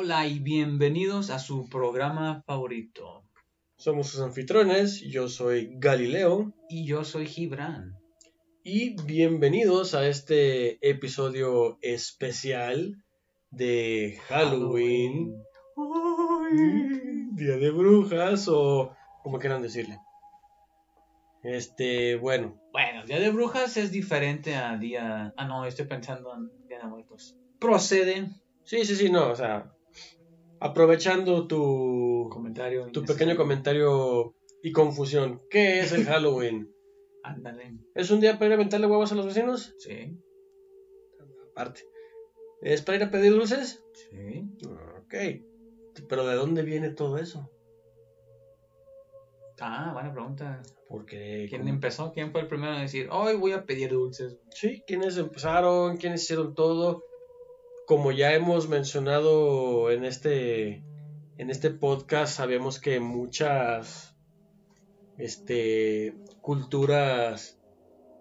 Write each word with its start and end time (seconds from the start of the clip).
Hola 0.00 0.28
y 0.28 0.38
bienvenidos 0.38 1.28
a 1.28 1.40
su 1.40 1.68
programa 1.68 2.44
favorito. 2.46 3.24
Somos 3.78 4.06
sus 4.06 4.20
anfitriones, 4.20 5.00
yo 5.00 5.28
soy 5.28 5.72
Galileo. 5.74 6.54
Y 6.68 6.86
yo 6.86 7.02
soy 7.02 7.26
Gibran. 7.26 7.98
Y 8.62 8.94
bienvenidos 9.02 9.94
a 9.94 10.06
este 10.06 10.78
episodio 10.88 11.80
especial 11.82 13.02
de 13.50 14.20
Halloween. 14.28 15.34
Día 17.32 17.56
de 17.56 17.70
brujas 17.72 18.46
o 18.46 18.94
como 19.24 19.40
quieran 19.40 19.62
decirle. 19.62 19.98
Este, 21.42 22.14
bueno. 22.14 22.56
Bueno, 22.70 23.04
Día 23.04 23.18
de 23.18 23.30
Brujas 23.30 23.76
es 23.76 23.90
diferente 23.90 24.54
a 24.54 24.76
Día... 24.76 25.34
Ah, 25.36 25.44
no, 25.44 25.66
estoy 25.66 25.86
pensando 25.86 26.32
en 26.36 26.68
Día 26.68 26.78
de 26.78 26.84
Muertos. 26.84 27.34
Procede. 27.58 28.28
Sí, 28.62 28.84
sí, 28.84 28.94
sí, 28.94 29.10
no, 29.10 29.30
o 29.30 29.34
sea, 29.34 29.72
aprovechando 30.60 31.46
tu 31.46 32.28
comentario, 32.30 32.86
tu 32.92 33.04
pequeño 33.04 33.36
comentario 33.36 34.34
y 34.62 34.72
confusión. 34.72 35.40
¿Qué 35.50 35.80
es 35.80 35.92
el 35.92 36.04
Halloween? 36.06 36.72
Ándale. 37.22 37.74
¿Es 37.94 38.10
un 38.10 38.20
día 38.20 38.34
para 38.34 38.46
ir 38.46 38.52
a 38.52 38.54
aventarle 38.56 38.86
huevos 38.86 39.12
a 39.12 39.14
los 39.14 39.26
vecinos? 39.26 39.74
Sí. 39.78 40.16
Aparte. 41.52 41.82
¿Es 42.62 42.82
para 42.82 42.96
ir 42.96 43.04
a 43.04 43.10
pedir 43.10 43.32
dulces? 43.32 43.82
Sí. 43.94 44.44
Ok. 45.04 45.14
Pero 46.08 46.26
¿de 46.26 46.34
dónde 46.34 46.62
viene 46.62 46.90
todo 46.90 47.18
eso? 47.18 47.50
Ah, 49.60 49.90
buena 49.92 50.12
pregunta. 50.12 50.62
Porque. 50.88 51.46
¿Quién 51.48 51.66
empezó? 51.66 52.12
¿Quién 52.12 52.30
fue 52.30 52.42
el 52.42 52.46
primero 52.46 52.74
a 52.74 52.80
decir, 52.80 53.08
hoy 53.10 53.34
voy 53.34 53.52
a 53.52 53.64
pedir 53.64 53.90
dulces? 53.90 54.38
Sí, 54.50 54.82
¿quiénes 54.86 55.16
empezaron? 55.16 55.96
¿Quiénes 55.96 56.22
hicieron 56.22 56.54
todo? 56.54 57.02
Como 57.88 58.12
ya 58.12 58.34
hemos 58.34 58.68
mencionado 58.68 59.90
en 59.90 60.04
este, 60.04 60.84
en 61.38 61.48
este 61.48 61.70
podcast, 61.70 62.36
sabemos 62.36 62.78
que 62.78 63.00
muchas 63.00 64.14
este, 65.16 66.14
culturas 66.42 67.58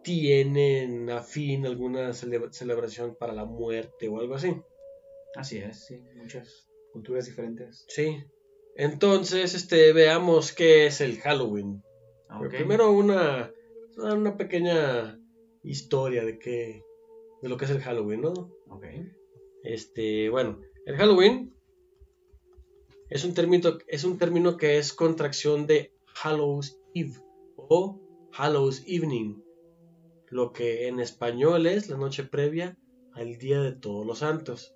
tienen 0.06 1.10
afín 1.10 1.66
alguna 1.66 2.14
celebración 2.14 3.18
para 3.20 3.34
la 3.34 3.44
muerte 3.44 4.08
o 4.08 4.22
algo 4.22 4.36
así. 4.36 4.56
Así 5.36 5.58
es, 5.58 5.86
sí, 5.86 6.02
muchas 6.16 6.70
culturas 6.94 7.26
diferentes. 7.26 7.84
Sí. 7.90 8.24
Entonces, 8.78 9.54
este, 9.54 9.92
veamos 9.92 10.54
qué 10.54 10.86
es 10.86 11.02
el 11.02 11.20
Halloween. 11.20 11.84
primero 12.52 12.90
una, 12.94 13.52
una 13.98 14.38
pequeña 14.38 15.20
historia 15.62 16.24
de 16.24 16.40
qué, 16.40 16.86
de 17.42 17.50
lo 17.50 17.58
que 17.58 17.66
es 17.66 17.72
el 17.72 17.82
Halloween, 17.82 18.22
¿no? 18.22 18.32
Ok. 18.70 18.86
Este, 19.68 20.30
bueno, 20.30 20.62
el 20.86 20.96
Halloween 20.96 21.54
es 23.10 23.26
un 23.26 23.34
término, 23.34 24.56
que 24.56 24.78
es 24.78 24.94
contracción 24.94 25.68
de 25.68 25.94
Hallows 26.24 26.80
Eve 26.96 27.16
o 27.58 28.00
Hallows 28.32 28.84
Evening, 28.88 29.44
lo 30.30 30.54
que 30.54 30.88
en 30.88 31.02
español 31.02 31.68
es 31.68 31.90
la 31.90 31.98
noche 31.98 32.24
previa 32.24 32.78
al 33.12 33.38
Día 33.40 33.62
de 33.62 33.74
Todos 33.74 34.08
los 34.08 34.20
Santos. 34.20 34.74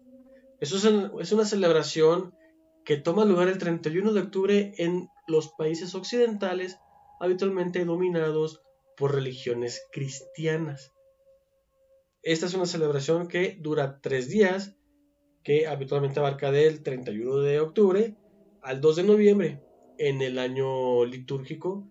Eso 0.59 0.75
es, 0.75 1.31
una 1.31 1.45
celebración 1.45 2.35
que 2.83 2.97
toma 2.97 3.23
lugar 3.23 3.47
el 3.47 3.59
31 3.59 4.11
de 4.11 4.19
octubre 4.19 4.73
en 4.77 5.07
los 5.25 5.53
países 5.53 5.95
occidentales, 5.95 6.77
habitualmente 7.21 7.85
dominados 7.85 8.61
por 8.97 9.15
religiones 9.15 9.81
cristianas. 9.93 10.91
Esta 12.23 12.45
es 12.45 12.53
una 12.55 12.65
celebración 12.65 13.29
que 13.29 13.57
dura 13.61 14.01
tres 14.01 14.27
días, 14.27 14.75
que 15.43 15.67
habitualmente 15.67 16.19
abarca 16.19 16.51
del 16.51 16.83
31 16.83 17.37
de 17.37 17.59
octubre 17.59 18.15
al 18.61 18.81
2 18.81 18.95
de 18.97 19.03
noviembre 19.03 19.61
en 19.97 20.21
el 20.21 20.39
año 20.39 21.05
litúrgico. 21.05 21.87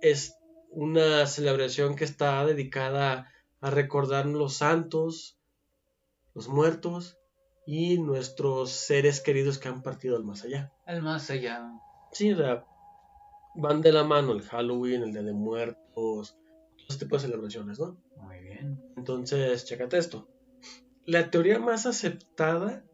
Es 0.00 0.36
una 0.70 1.26
celebración 1.26 1.96
que 1.96 2.04
está 2.04 2.44
dedicada 2.46 3.30
a 3.60 3.70
recordar 3.70 4.26
los 4.26 4.54
santos, 4.54 5.38
los 6.34 6.48
muertos 6.48 7.18
y 7.66 7.98
nuestros 7.98 8.70
seres 8.70 9.20
queridos 9.20 9.58
que 9.58 9.68
han 9.68 9.82
partido 9.82 10.16
al 10.16 10.24
más 10.24 10.44
allá. 10.44 10.72
Al 10.86 11.02
más 11.02 11.30
allá. 11.30 11.70
Sí, 12.12 12.34
van 13.54 13.82
de 13.82 13.92
la 13.92 14.04
mano 14.04 14.32
el 14.32 14.42
Halloween, 14.42 15.02
el 15.02 15.12
Día 15.12 15.22
de 15.22 15.32
Muertos, 15.32 15.84
todo 15.94 16.86
este 16.88 17.04
tipo 17.04 17.16
de 17.16 17.22
celebraciones, 17.22 17.78
¿no? 17.78 17.98
Muy 18.16 18.38
bien. 18.40 18.80
Entonces, 18.96 19.64
chécate 19.64 19.98
esto. 19.98 20.28
La 21.08 21.30
teoría 21.30 21.58
más 21.58 21.86
aceptada 21.86 22.84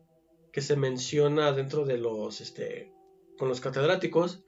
que 0.52 0.60
se 0.60 0.76
menciona 0.76 1.50
dentro 1.50 1.84
de 1.84 1.98
los, 1.98 2.40
este, 2.40 2.92
con 3.36 3.48
los 3.48 3.60
catedráticos, 3.60 4.44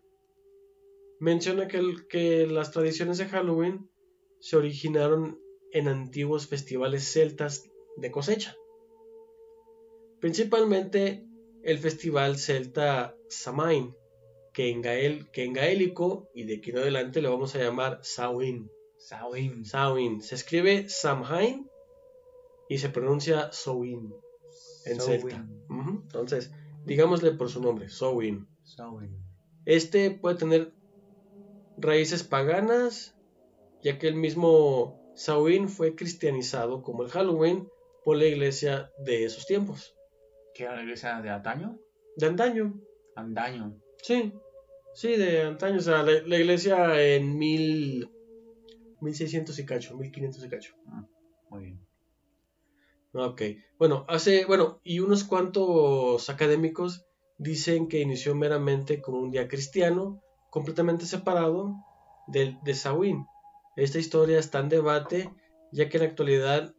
menciona 1.18 1.66
que, 1.66 1.82
que 2.08 2.46
las 2.46 2.70
tradiciones 2.70 3.18
de 3.18 3.26
Halloween 3.26 3.90
se 4.38 4.56
originaron 4.56 5.40
en 5.72 5.88
antiguos 5.88 6.46
festivales 6.46 7.12
celtas 7.12 7.68
de 7.96 8.12
cosecha. 8.12 8.54
Principalmente 10.20 11.26
el 11.64 11.78
festival 11.78 12.38
celta 12.38 13.16
Samain, 13.28 13.96
que 14.52 14.70
en, 14.70 14.80
gael, 14.80 15.28
que 15.32 15.42
en 15.42 15.54
gaélico 15.54 16.30
y 16.36 16.44
de 16.44 16.58
aquí 16.58 16.70
en 16.70 16.78
adelante 16.78 17.20
le 17.20 17.30
vamos 17.30 17.56
a 17.56 17.58
llamar 17.58 17.98
Samhain. 18.04 18.70
Samhain. 18.96 19.64
Samhain. 19.64 20.22
Se 20.22 20.36
escribe 20.36 20.88
Samhain 20.88 21.68
y 22.68 22.78
se 22.78 22.88
pronuncia 22.88 23.50
Samhain 23.52 24.12
en 24.84 25.00
celta. 25.00 25.46
Entonces, 25.68 26.52
digámosle 26.84 27.32
por 27.32 27.48
su 27.48 27.60
nombre, 27.60 27.88
Samhain. 27.88 28.46
Este 29.64 30.10
puede 30.10 30.36
tener 30.36 30.72
raíces 31.76 32.22
paganas, 32.22 33.16
ya 33.82 33.98
que 33.98 34.08
el 34.08 34.14
mismo 34.14 35.12
Samhain 35.14 35.68
fue 35.68 35.94
cristianizado 35.94 36.82
como 36.82 37.02
el 37.02 37.10
Halloween 37.10 37.68
por 38.04 38.16
la 38.16 38.26
iglesia 38.26 38.90
de 38.98 39.24
esos 39.24 39.46
tiempos. 39.46 39.94
¿Qué 40.54 40.64
era 40.64 40.76
la 40.76 40.82
iglesia 40.82 41.20
de 41.20 41.30
antaño? 41.30 41.78
De 42.16 42.26
antaño. 42.26 42.80
Antaño. 43.14 43.78
Sí, 44.02 44.32
sí, 44.94 45.16
de 45.16 45.42
antaño. 45.42 45.78
O 45.78 45.80
sea, 45.80 46.02
la, 46.02 46.38
iglesia 46.38 47.02
en 47.02 47.36
mil, 47.36 48.08
1600 49.00 49.58
y 49.58 49.66
cacho, 49.66 49.96
1500 49.96 50.44
y 50.44 50.48
cacho. 50.48 50.74
Ah, 50.86 51.06
muy 51.50 51.64
bien. 51.64 51.85
Ok, 53.18 53.42
bueno, 53.78 54.04
hace, 54.08 54.44
bueno, 54.44 54.80
y 54.84 55.00
unos 55.00 55.24
cuantos 55.24 56.28
académicos 56.28 57.06
dicen 57.38 57.88
que 57.88 58.00
inició 58.00 58.34
meramente 58.34 59.00
como 59.00 59.20
un 59.20 59.30
día 59.30 59.48
cristiano, 59.48 60.22
completamente 60.50 61.06
separado 61.06 61.74
del 62.26 62.58
de 62.62 62.74
Samhain. 62.74 63.24
Esta 63.76 63.98
historia 63.98 64.38
está 64.38 64.58
en 64.60 64.68
debate, 64.68 65.30
ya 65.72 65.88
que 65.88 65.96
en 65.96 66.02
la 66.02 66.08
actualidad 66.10 66.74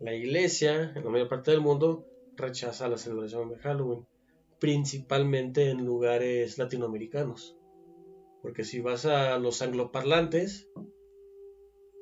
la 0.00 0.14
iglesia, 0.14 0.92
en 0.94 1.04
la 1.04 1.10
mayor 1.10 1.28
parte 1.28 1.50
del 1.50 1.60
mundo, 1.60 2.06
rechaza 2.36 2.88
la 2.88 2.96
celebración 2.96 3.50
de 3.50 3.58
Halloween, 3.58 4.06
principalmente 4.60 5.70
en 5.70 5.84
lugares 5.84 6.56
latinoamericanos. 6.56 7.56
Porque 8.42 8.64
si 8.64 8.80
vas 8.80 9.04
a 9.04 9.38
los 9.38 9.60
angloparlantes, 9.60 10.70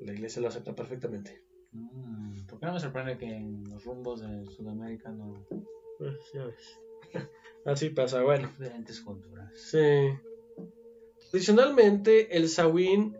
la 0.01 0.13
iglesia 0.13 0.43
lo 0.43 0.49
acepta 0.49 0.75
perfectamente. 0.75 1.43
Mm, 1.73 2.36
¿Por 2.57 2.61
qué 2.61 2.67
no 2.69 2.73
me 2.73 2.81
sorprende 2.81 3.19
que 3.19 3.27
en 3.27 3.65
los 3.69 3.85
rumbos 3.85 4.23
de 4.23 4.47
Sudamérica 4.47 5.11
no... 5.11 5.47
Pues 5.99 6.15
ya 6.33 6.47
ves. 6.47 6.81
Así 7.67 7.91
pasa, 7.91 8.23
bueno. 8.23 8.49
Diferentes 8.49 8.99
culturas. 9.03 9.53
Sí. 9.55 10.09
Tradicionalmente 11.31 12.35
el 12.35 12.49
Samhain 12.49 13.15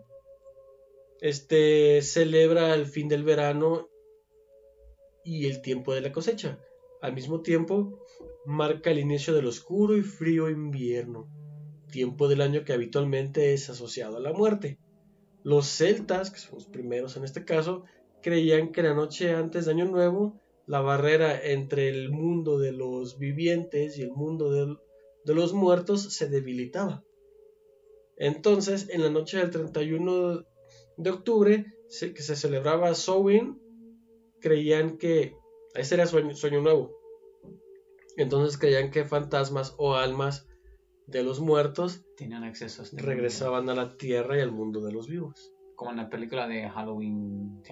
este, 1.21 2.01
celebra 2.01 2.73
el 2.73 2.87
fin 2.87 3.09
del 3.09 3.25
verano 3.25 3.91
y 5.23 5.45
el 5.45 5.61
tiempo 5.61 5.93
de 5.93 6.01
la 6.01 6.13
cosecha. 6.13 6.59
Al 7.03 7.13
mismo 7.13 7.43
tiempo, 7.43 8.03
marca 8.47 8.91
el 8.91 9.01
inicio 9.01 9.35
del 9.35 9.49
oscuro 9.49 9.99
y 9.99 10.03
frío 10.03 10.49
invierno, 10.49 11.29
tiempo 11.93 12.27
del 12.29 12.41
año 12.41 12.65
que 12.65 12.73
habitualmente 12.73 13.53
es 13.53 13.69
asociado 13.69 14.17
a 14.17 14.21
la 14.21 14.33
muerte. 14.33 14.79
Los 15.43 15.67
celtas, 15.67 16.31
que 16.31 16.39
son 16.39 16.55
los 16.55 16.67
primeros 16.67 17.19
en 17.19 17.25
este 17.25 17.45
caso, 17.45 17.85
creían 18.27 18.73
que 18.73 18.83
la 18.83 18.93
noche 18.93 19.37
antes 19.37 19.67
de 19.67 19.71
Año 19.71 19.85
Nuevo, 19.85 20.41
la 20.67 20.81
barrera 20.81 21.41
entre 21.41 21.89
el 21.89 22.11
mundo 22.11 22.59
de 22.59 22.73
los 22.73 23.21
vivientes 23.21 23.97
y 23.99 24.03
el 24.03 24.11
mundo 24.11 24.51
de, 24.51 25.33
los 25.33 25.53
muertos 25.53 26.13
se 26.13 26.29
debilitaba. 26.29 27.05
Entonces, 28.17 28.89
en 28.91 29.03
la 29.03 29.11
noche 29.11 29.39
del 29.39 29.53
31 29.53 30.45
de 30.97 31.11
octubre, 31.11 31.67
que 32.01 32.21
se 32.21 32.35
celebraba 32.35 32.97
Samhain, 32.97 33.61
creían 34.41 34.99
que 34.99 35.37
ese 35.77 35.95
era 35.95 36.07
sueño, 36.07 36.35
sueño 36.35 36.61
nuevo. 36.63 36.99
Entonces 38.17 38.59
creían 38.59 38.91
que 38.91 39.05
fantasmas 39.05 39.77
o 39.79 39.95
almas 39.95 40.49
de 41.07 41.23
los 41.23 41.39
muertos 41.39 42.05
tenían 42.17 42.43
acceso 42.43 42.83
a 42.83 42.87
este 42.87 43.01
regresaban 43.01 43.69
a 43.69 43.77
la 43.77 43.97
tierra 43.97 44.37
y 44.37 44.41
al 44.41 44.51
mundo 44.51 44.81
de 44.81 44.91
los 44.91 45.07
vivos. 45.07 45.53
Como 45.77 45.93
en 45.93 45.99
la 45.99 46.11
película 46.11 46.49
de 46.49 46.69
Halloween 46.69 47.63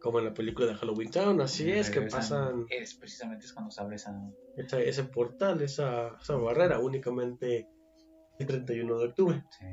como 0.00 0.18
en 0.20 0.26
la 0.26 0.34
película 0.34 0.66
de 0.66 0.74
Halloween 0.74 1.10
Town, 1.10 1.40
así 1.40 1.70
es, 1.70 1.90
que 1.90 2.00
pasan 2.16 2.66
Es 2.70 2.94
precisamente 2.94 3.44
es 3.46 3.52
cuando 3.52 3.70
se 3.70 3.80
abre 3.80 3.96
esa. 3.96 4.12
esa- 4.56 4.80
ese 4.80 5.04
portal, 5.04 5.60
esa, 5.62 6.16
esa 6.20 6.36
barrera, 6.36 6.78
únicamente 6.78 7.68
el 8.38 8.46
31 8.46 8.98
de 8.98 9.06
octubre. 9.06 9.44
Sí. 9.58 9.66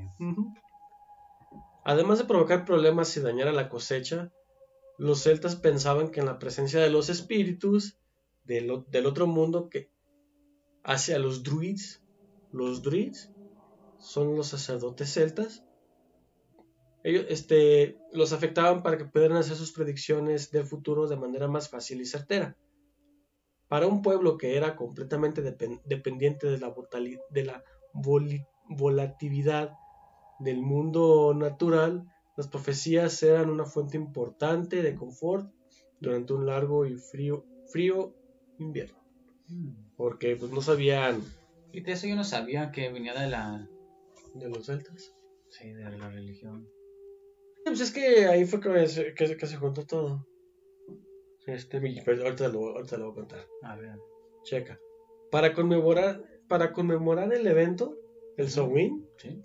Además 1.83 2.17
de 2.17 2.25
provocar 2.25 2.65
problemas 2.65 3.15
y 3.15 3.19
dañar 3.21 3.47
a 3.47 3.51
la 3.53 3.69
cosecha, 3.69 4.31
los 4.97 5.21
celtas 5.21 5.55
pensaban 5.55 6.09
que 6.09 6.19
en 6.21 6.25
la 6.25 6.39
presencia 6.39 6.79
de 6.79 6.89
los 6.89 7.09
espíritus 7.09 7.97
del, 8.43 8.83
del 8.89 9.05
otro 9.05 9.27
mundo 9.27 9.69
que 9.69 9.91
hacia 10.83 11.19
los 11.19 11.43
druids, 11.43 12.01
los 12.51 12.81
druids 12.81 13.31
son 13.99 14.35
los 14.35 14.47
sacerdotes 14.47 15.13
celtas, 15.13 15.63
ellos 17.05 17.27
este, 17.29 17.99
los 18.13 18.33
afectaban 18.33 18.81
para 18.81 18.97
que 18.97 19.05
pudieran 19.05 19.37
hacer 19.37 19.55
sus 19.55 19.71
predicciones 19.71 20.49
del 20.49 20.65
futuro 20.65 21.07
de 21.07 21.15
manera 21.15 21.47
más 21.47 21.69
fácil 21.69 22.01
y 22.01 22.05
certera. 22.07 22.57
Para 23.67 23.85
un 23.85 24.01
pueblo 24.01 24.37
que 24.37 24.57
era 24.57 24.75
completamente 24.75 25.43
depen- 25.43 25.83
dependiente 25.85 26.47
de 26.47 26.57
la, 26.57 26.73
de 27.29 27.61
volatilidad 28.63 29.77
del 30.39 30.57
mundo 30.63 31.35
natural, 31.35 32.07
las 32.35 32.47
profecías 32.47 33.21
eran 33.21 33.51
una 33.51 33.65
fuente 33.65 33.97
importante 33.97 34.81
de 34.81 34.95
confort 34.95 35.53
durante 35.99 36.33
un 36.33 36.47
largo 36.47 36.87
y 36.87 36.95
frío, 36.95 37.45
frío 37.71 38.15
invierno. 38.57 38.97
Porque 39.95 40.35
pues, 40.37 40.51
no 40.51 40.61
sabían 40.61 41.21
Y 41.71 41.81
de 41.81 41.91
eso 41.91 42.07
yo 42.07 42.15
no 42.15 42.23
sabía 42.23 42.71
que 42.71 42.91
venía 42.91 43.13
de 43.13 43.29
la. 43.29 43.69
de 44.33 44.49
los 44.49 44.65
celtas. 44.65 45.13
Sí, 45.51 45.69
de 45.69 45.83
la 45.83 46.09
religión. 46.09 46.67
Pues 47.65 47.81
es 47.81 47.91
que 47.91 48.27
ahí 48.27 48.45
fue 48.45 48.61
que 48.61 48.87
se, 48.87 49.13
que, 49.13 49.35
que 49.35 49.47
se 49.47 49.57
juntó 49.57 49.85
todo. 49.85 50.25
Este, 51.47 51.79
pero 52.05 52.23
ahorita 52.23 52.47
lo, 52.47 52.75
ahorita 52.75 52.97
lo 52.97 53.05
voy 53.05 53.11
a 53.11 53.15
contar. 53.15 53.47
A 53.63 53.75
ver. 53.75 53.97
Checa. 54.43 54.79
Para 55.31 55.53
conmemorar, 55.53 56.23
para 56.47 56.71
conmemorar 56.71 57.33
el 57.33 57.45
evento, 57.47 57.97
el 58.37 58.49
Samhain, 58.49 59.07
Sí. 59.17 59.41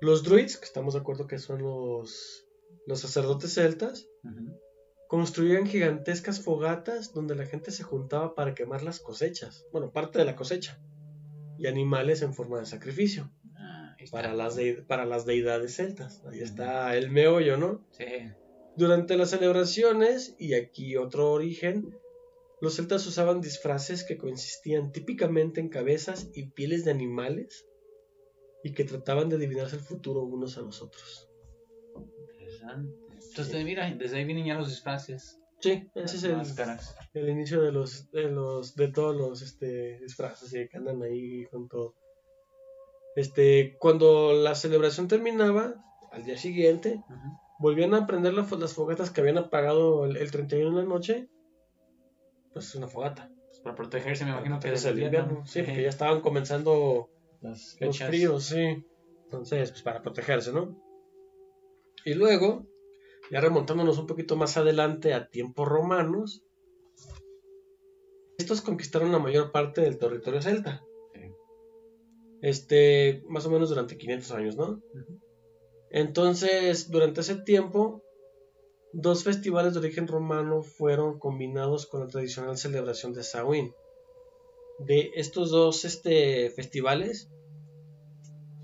los 0.00 0.22
druids, 0.22 0.56
que 0.56 0.64
estamos 0.64 0.94
de 0.94 1.00
acuerdo 1.00 1.26
que 1.26 1.38
son 1.38 1.62
los, 1.62 2.46
los 2.86 3.00
sacerdotes 3.00 3.54
celtas, 3.54 4.08
construían 5.08 5.66
gigantescas 5.66 6.40
fogatas 6.40 7.12
donde 7.12 7.34
la 7.34 7.46
gente 7.46 7.70
se 7.70 7.82
juntaba 7.82 8.34
para 8.34 8.54
quemar 8.54 8.82
las 8.82 9.00
cosechas, 9.00 9.66
bueno, 9.72 9.92
parte 9.92 10.18
de 10.18 10.24
la 10.24 10.36
cosecha, 10.36 10.80
y 11.56 11.66
animales 11.66 12.22
en 12.22 12.34
forma 12.34 12.60
de 12.60 12.66
sacrificio. 12.66 13.30
Para 14.10 14.34
las, 14.34 14.56
dei- 14.56 14.84
para 14.86 15.04
las 15.04 15.26
deidades 15.26 15.76
celtas. 15.76 16.22
Ahí 16.26 16.40
está 16.40 16.96
el 16.96 17.10
meollo, 17.10 17.56
¿no? 17.56 17.84
Sí. 17.90 18.04
Durante 18.76 19.16
las 19.16 19.30
celebraciones, 19.30 20.34
y 20.38 20.54
aquí 20.54 20.96
otro 20.96 21.32
origen, 21.32 21.98
los 22.60 22.76
celtas 22.76 23.06
usaban 23.06 23.40
disfraces 23.40 24.04
que 24.04 24.16
consistían 24.18 24.92
típicamente 24.92 25.60
en 25.60 25.68
cabezas 25.68 26.28
y 26.34 26.50
pieles 26.50 26.84
de 26.84 26.90
animales 26.92 27.66
y 28.64 28.72
que 28.72 28.84
trataban 28.84 29.28
de 29.28 29.36
adivinarse 29.36 29.76
el 29.76 29.82
futuro 29.82 30.22
unos 30.22 30.58
a 30.58 30.62
los 30.62 30.82
otros. 30.82 31.28
Interesante. 32.30 32.92
Entonces, 33.30 33.64
mira, 33.64 33.92
desde 33.94 34.18
ahí 34.18 34.24
vienen 34.24 34.46
ya 34.46 34.54
los 34.54 34.68
disfraces. 34.68 35.38
Sí, 35.60 35.88
ese 35.96 36.16
es 36.18 36.22
el, 36.24 36.36
el 37.14 37.28
inicio 37.30 37.60
de 37.62 37.72
los 37.72 38.08
de 38.12 38.30
los 38.30 38.76
de 38.76 38.88
todos 38.92 39.16
los 39.16 39.42
este 39.42 39.98
disfraces 39.98 40.50
que 40.52 40.76
andan 40.76 41.02
ahí 41.02 41.46
con 41.46 41.68
todo. 41.68 41.94
Este, 43.18 43.76
cuando 43.80 44.32
la 44.32 44.54
celebración 44.54 45.08
terminaba, 45.08 45.74
al 46.12 46.24
día 46.24 46.38
siguiente, 46.38 47.02
volvían 47.58 47.92
a 47.94 48.06
prender 48.06 48.32
la 48.32 48.46
las 48.48 48.74
fogatas 48.74 49.10
que 49.10 49.20
habían 49.20 49.38
apagado 49.38 50.04
el, 50.04 50.16
el 50.18 50.30
31 50.30 50.68
en 50.68 50.76
la 50.76 50.84
noche. 50.84 51.28
Pues 52.52 52.68
es 52.68 52.74
una 52.76 52.86
fogata. 52.86 53.28
Pues 53.48 53.58
para 53.58 53.74
protegerse, 53.74 54.24
me 54.24 54.30
imagino 54.30 54.60
que 54.60 54.72
es 54.72 54.84
del 54.84 54.98
el 54.98 55.04
invierno. 55.06 55.44
Sí, 55.46 55.62
porque 55.64 55.82
ya 55.82 55.88
estaban 55.88 56.20
comenzando 56.20 57.10
Las 57.40 57.76
los 57.80 57.98
fríos, 57.98 58.44
sí. 58.44 58.86
Entonces, 59.24 59.72
pues 59.72 59.82
para 59.82 60.00
protegerse, 60.00 60.52
¿no? 60.52 60.80
Y 62.04 62.14
luego, 62.14 62.68
ya 63.32 63.40
remontándonos 63.40 63.98
un 63.98 64.06
poquito 64.06 64.36
más 64.36 64.56
adelante 64.56 65.12
a 65.12 65.28
tiempos 65.28 65.66
romanos, 65.66 66.44
estos 68.38 68.60
conquistaron 68.60 69.10
la 69.10 69.18
mayor 69.18 69.50
parte 69.50 69.80
del 69.80 69.98
territorio 69.98 70.40
celta. 70.40 70.84
Este, 72.42 73.22
más 73.28 73.46
o 73.46 73.50
menos 73.50 73.68
durante 73.68 73.96
500 73.98 74.30
años, 74.32 74.56
¿no? 74.56 74.80
Entonces, 75.90 76.90
durante 76.90 77.20
ese 77.22 77.36
tiempo, 77.36 78.02
dos 78.92 79.24
festivales 79.24 79.72
de 79.74 79.80
origen 79.80 80.06
romano 80.06 80.62
fueron 80.62 81.18
combinados 81.18 81.86
con 81.86 82.00
la 82.00 82.08
tradicional 82.08 82.56
celebración 82.56 83.12
de 83.12 83.22
Samhain. 83.22 83.72
De 84.86 85.10
estos 85.16 85.50
dos 85.50 85.84
este, 85.84 86.50
festivales 86.50 87.28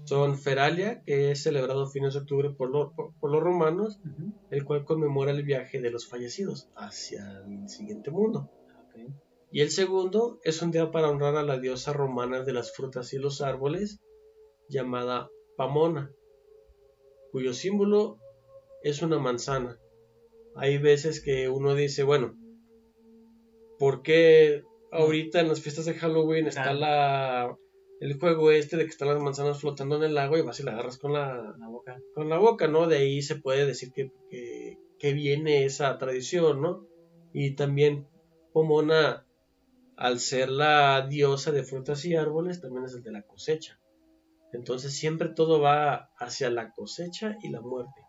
son 0.07 0.39
Feralia, 0.39 1.03
que 1.05 1.31
es 1.33 1.43
celebrado 1.43 1.85
a 1.85 1.91
fines 1.91 2.13
de 2.15 2.21
octubre 2.21 2.51
por, 2.51 2.71
lo- 2.71 2.93
por- 2.95 3.13
por 3.19 3.31
los 3.33 3.43
romanos, 3.43 3.99
el 4.51 4.65
cual 4.65 4.85
conmemora 4.85 5.33
el 5.33 5.43
viaje 5.43 5.81
de 5.81 5.91
los 5.91 6.07
fallecidos 6.07 6.69
hacia 6.77 7.23
el 7.47 7.69
siguiente 7.69 8.11
mundo. 8.11 8.51
Ok. 8.85 9.15
Y 9.55 9.61
el 9.61 9.71
segundo 9.71 10.41
es 10.43 10.63
un 10.63 10.73
día 10.73 10.91
para 10.91 11.09
honrar 11.09 11.37
a 11.37 11.45
la 11.45 11.61
diosa 11.61 11.93
romana 11.93 12.43
de 12.43 12.53
las 12.53 12.75
frutas 12.75 13.13
y 13.13 13.19
los 13.19 13.41
árboles, 13.41 14.01
llamada 14.69 15.31
Pamona, 15.57 16.11
cuyo 17.31 17.55
símbolo 17.55 18.19
es 18.83 19.01
una 19.01 19.21
manzana. 19.21 19.79
Hay 20.57 20.79
veces 20.79 21.23
que 21.23 21.49
uno 21.49 21.77
dice, 21.77 22.03
bueno, 22.03 22.35
¿por 23.79 24.03
qué 24.03 24.65
ahorita 24.91 25.39
en 25.39 25.47
las 25.47 25.61
fiestas 25.61 25.85
de 25.85 25.95
Halloween 25.95 26.49
está 26.49 26.73
Claro. 26.75 26.79
la, 26.81 27.57
el 28.01 28.19
juego 28.19 28.51
este 28.51 28.77
de 28.77 28.87
que 28.87 28.91
están 28.91 29.07
las 29.07 29.23
manzanas 29.23 29.61
flotando 29.61 29.95
en 29.99 30.03
el 30.03 30.15
lago 30.15 30.37
y 30.37 30.43
vas 30.43 30.59
y 30.59 30.65
la 30.65 30.73
agarras 30.73 30.99
con 30.99 31.13
la 31.13 31.55
boca. 31.71 32.03
con 32.13 32.29
la 32.29 32.39
boca, 32.39 32.67
¿no? 32.67 32.89
De 32.89 32.97
ahí 32.97 33.23
se 33.23 33.37
puede 33.37 33.67
decir 33.67 33.93
que, 33.93 34.11
que, 34.29 34.79
que 34.99 35.13
viene 35.13 35.65
esa 35.65 35.97
tradición, 35.97 36.61
¿no? 36.61 36.89
Y 37.33 37.55
también 37.55 38.09
Pomona, 38.53 39.29
al 39.97 40.19
ser 40.21 40.49
la 40.51 41.07
diosa 41.07 41.53
de 41.53 41.63
frutas 41.65 42.05
y 42.05 42.17
árboles, 42.17 42.61
también 42.61 42.85
es 42.85 42.95
el 42.95 43.03
de 43.03 43.13
la 43.13 43.23
cosecha. 43.23 43.79
Entonces 44.53 44.97
siempre 44.97 45.29
todo 45.31 45.61
va 45.61 46.11
hacia 46.19 46.51
la 46.51 46.71
cosecha 46.73 47.37
y 47.43 47.49
la 47.51 47.61
muerte. 47.61 48.01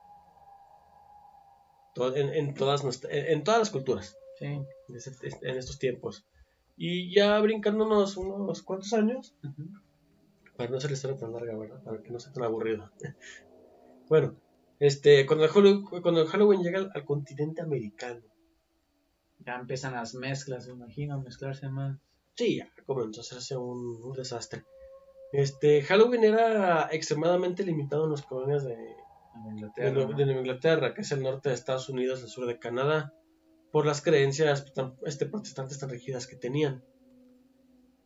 En, 2.15 2.30
en 2.34 2.54
todas, 2.54 2.84
nuestra- 2.84 3.10
en, 3.12 3.25
en 3.38 3.44
todas 3.44 3.60
las 3.60 3.70
culturas, 3.70 4.18
Sí. 4.38 4.46
en 4.46 5.58
estos 5.58 5.80
tiempos. 5.80 6.25
Y 6.75 7.13
ya 7.15 7.39
brincándonos 7.39 8.18
unos 8.18 8.62
cuantos 8.63 8.92
años, 8.94 9.34
para 10.58 10.70
no 10.70 10.80
ser 10.80 10.92
la 10.92 10.96
historia 10.96 11.18
tan 11.18 11.32
larga, 11.32 11.58
¿verdad? 11.58 11.82
Para 11.84 12.01
que 12.04 12.12
no 12.12 12.20
sea 12.20 12.34
tan 12.34 12.44
aburrido. 12.44 12.92
bueno, 14.10 14.36
este, 14.80 15.25
cuando 15.25 15.46
el 15.46 15.51
Halloween, 15.51 15.84
cuando 16.01 16.22
el 16.22 16.27
Halloween 16.27 16.62
llega 16.63 16.80
al, 16.80 16.92
al 16.94 17.06
continente 17.06 17.62
americano, 17.62 18.22
Ya 19.39 19.56
empiezan 19.56 19.94
las 19.94 20.15
mezclas, 20.15 20.68
me 20.68 20.74
imagino, 20.74 21.22
mezclarse 21.22 21.70
más. 21.70 21.98
sí, 22.36 22.58
ya 22.58 22.70
comenzó 22.86 23.22
a 23.22 23.24
hacerse 23.24 23.56
un, 23.58 24.01
un 24.04 24.13
desastre. 24.13 24.63
Este, 25.32 25.82
Halloween 25.84 26.24
era 26.24 26.88
extremadamente 26.92 27.63
limitado 27.63 28.06
en 28.06 28.12
las 28.12 28.22
colonias 28.24 28.63
de, 28.63 28.77
Inglaterra. 29.51 30.01
Inglaterra, 30.39 30.94
que 30.94 31.01
es 31.01 31.12
el 31.12 31.22
norte 31.22 31.50
de 31.50 31.56
Estados 31.56 31.89
Unidos, 31.89 32.22
el 32.24 32.30
sur 32.30 32.48
de 32.48 32.58
Canadá, 32.60 33.13
por 33.72 33.86
las 33.86 34.01
creencias 34.01 34.74
tan- 34.74 34.96
este, 35.06 35.25
protestantes 35.25 35.77
tan 35.80 35.89
rígidas 35.89 36.25
que 36.27 36.38
tenían. 36.38 36.84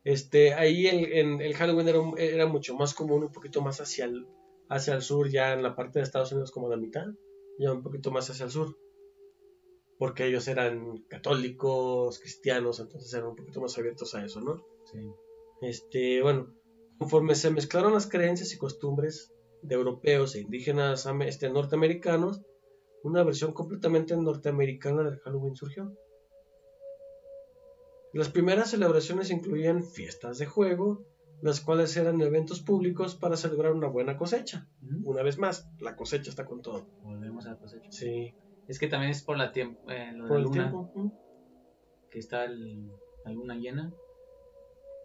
Este, 0.03 0.53
ahí 0.53 0.87
el, 0.87 1.11
en- 1.13 1.41
el 1.41 1.53
Halloween 1.55 1.87
era, 1.89 1.99
un- 1.99 2.17
era 2.17 2.47
mucho 2.47 2.75
más 2.75 2.93
común, 2.93 3.23
un 3.23 3.31
poquito 3.31 3.61
más 3.61 3.79
hacia 3.81 4.05
el, 4.05 4.25
hacia 4.69 4.95
el 4.95 5.01
sur, 5.01 5.29
ya 5.29 5.53
en 5.53 5.61
la 5.61 5.75
parte 5.75 5.99
de 5.99 6.03
Estados 6.03 6.31
Unidos 6.31 6.51
como 6.51 6.69
la 6.69 6.77
mitad, 6.77 7.05
ya 7.59 7.71
un 7.71 7.83
poquito 7.83 8.09
más 8.11 8.29
hacia 8.29 8.45
el 8.45 8.51
sur, 8.51 8.75
porque 9.99 10.25
ellos 10.25 10.47
eran 10.47 11.03
católicos, 11.09 12.19
cristianos, 12.19 12.79
entonces 12.79 13.13
eran 13.13 13.27
un 13.27 13.35
poquito 13.35 13.59
más 13.59 13.77
abiertos 13.77 14.15
a 14.15 14.25
eso, 14.25 14.39
¿no? 14.39 14.65
Sí. 14.91 15.11
Este, 15.61 16.21
bueno, 16.21 16.55
conforme 16.97 17.35
se 17.35 17.51
mezclaron 17.51 17.93
las 17.93 18.07
creencias 18.07 18.53
y 18.53 18.57
costumbres 18.57 19.33
de 19.61 19.75
europeos 19.75 20.35
e 20.35 20.39
indígenas 20.39 21.05
este, 21.25 21.49
norteamericanos, 21.49 22.41
una 23.03 23.23
versión 23.23 23.51
completamente 23.51 24.15
norteamericana 24.15 25.03
del 25.03 25.19
Halloween 25.19 25.57
surgió. 25.57 25.93
Las 28.13 28.29
primeras 28.29 28.71
celebraciones 28.71 29.29
incluían 29.31 29.83
fiestas 29.83 30.37
de 30.37 30.45
juego, 30.45 31.05
las 31.41 31.59
cuales 31.59 31.95
eran 31.97 32.21
eventos 32.21 32.61
públicos 32.61 33.15
para 33.15 33.35
celebrar 33.35 33.73
una 33.73 33.87
buena 33.87 34.17
cosecha. 34.17 34.65
Una 35.03 35.23
vez 35.23 35.37
más, 35.37 35.69
la 35.79 35.97
cosecha 35.97 36.29
está 36.29 36.45
con 36.45 36.61
todo. 36.61 36.87
Volvemos 37.03 37.45
a 37.45 37.51
la 37.51 37.57
cosecha. 37.57 37.91
Sí, 37.91 38.33
Es 38.69 38.79
que 38.79 38.87
también 38.87 39.11
es 39.11 39.23
por 39.23 39.37
la 39.37 39.51
tiempo, 39.51 39.89
eh, 39.89 40.11
lo 40.13 40.25
de 40.25 40.29
la 40.35 40.39
luna, 40.39 40.69
tiempo. 40.69 41.11
que 42.09 42.19
está 42.19 42.45
el- 42.45 42.89
la 43.25 43.31
luna 43.31 43.55
llena. 43.55 43.93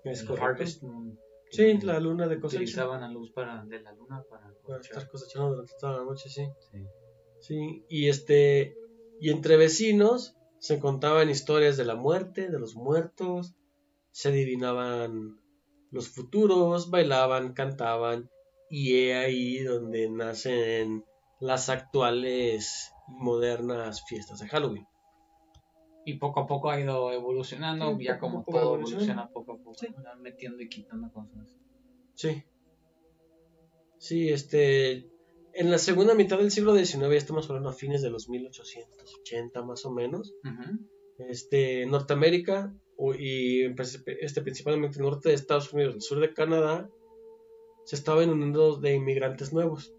Es 0.05 0.21
el 0.21 0.27
correcto. 0.29 0.47
harvest 0.47 0.83
moon, 0.83 1.19
Sí, 1.51 1.79
la 1.83 2.01
luna 2.01 2.27
de 2.27 2.41
cosecha. 2.41 2.63
Utilizaban 2.63 3.01
la 3.01 3.09
luz 3.09 3.31
para, 3.33 3.65
de 3.65 3.81
la 3.81 3.93
luna 3.93 4.23
para 4.29 4.53
Para 4.67 4.81
estar 4.81 5.09
cosechando 5.09 5.51
durante 5.51 5.73
toda 5.81 5.99
la 5.99 6.05
noche, 6.05 6.29
sí. 6.29 6.47
Sí. 6.71 6.87
Sí, 7.41 7.85
y 7.89 8.09
este 8.09 8.77
Y 9.21 9.31
entre 9.31 9.57
vecinos 9.57 10.35
se 10.59 10.79
contaban 10.81 11.31
historias 11.31 11.77
de 11.77 11.85
la 11.85 11.95
muerte, 11.95 12.51
de 12.51 12.59
los 12.59 12.75
muertos, 12.75 13.55
se 14.11 14.29
adivinaban 14.31 15.39
los 15.91 16.09
futuros, 16.09 16.91
bailaban, 16.91 17.53
cantaban, 17.55 18.29
y 18.69 18.97
he 18.97 19.15
ahí 19.15 19.59
donde 19.61 20.11
nacen 20.11 21.05
las 21.41 21.69
actuales 21.69 22.93
modernas 23.09 24.05
fiestas 24.07 24.39
de 24.41 24.49
Halloween. 24.49 24.87
Y 26.07 26.15
poco 26.19 26.41
a 26.41 26.47
poco 26.47 26.71
ha 26.71 26.79
ido 26.81 27.13
evolucionando, 27.13 27.97
Sí, 27.97 28.05
ya 28.05 28.19
como 28.19 28.45
poco 28.45 28.59
todo 28.61 28.75
evoluciona. 28.77 29.29
poco 29.31 29.53
a 29.53 29.57
poco, 29.59 29.75
Sí. 29.75 29.89
van 30.05 30.21
metiendo 30.23 30.63
y 30.63 30.69
quitando 30.69 31.11
cosas. 31.13 31.57
Sí. 32.15 32.45
Sí, 33.99 34.29
este. 34.29 35.09
En 35.57 35.71
la 35.71 35.79
segunda 35.79 36.15
mitad 36.15 36.39
del 36.39 36.51
siglo 36.51 36.75
XIX, 36.75 37.11
ya 37.13 37.17
estamos 37.17 37.49
hablando 37.49 37.69
a 37.71 37.73
fines 37.73 38.03
de 38.03 38.11
los 38.11 38.29
1880 38.29 39.63
más 39.63 39.85
o 39.87 39.93
menos, 39.93 40.35
este, 41.19 41.87
Norteamérica 41.87 42.75
y 43.19 43.69
pues, 43.71 44.03
este, 44.21 44.43
principalmente 44.43 44.99
el 44.99 45.05
norte 45.05 45.29
de 45.29 45.37
Estados 45.37 45.73
Unidos, 45.73 45.95
el 45.95 46.03
sur 46.03 46.19
de 46.19 46.35
Canadá, 46.35 46.91
se 47.85 47.95
estaban 47.95 48.31
uniendo 48.31 48.77
de 48.79 48.95
inmigrantes 48.95 49.53
nuevos. 49.53 49.95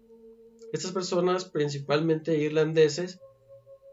Estas 0.72 0.92
personas, 0.92 1.46
principalmente 1.46 2.36
irlandeses, 2.36 3.20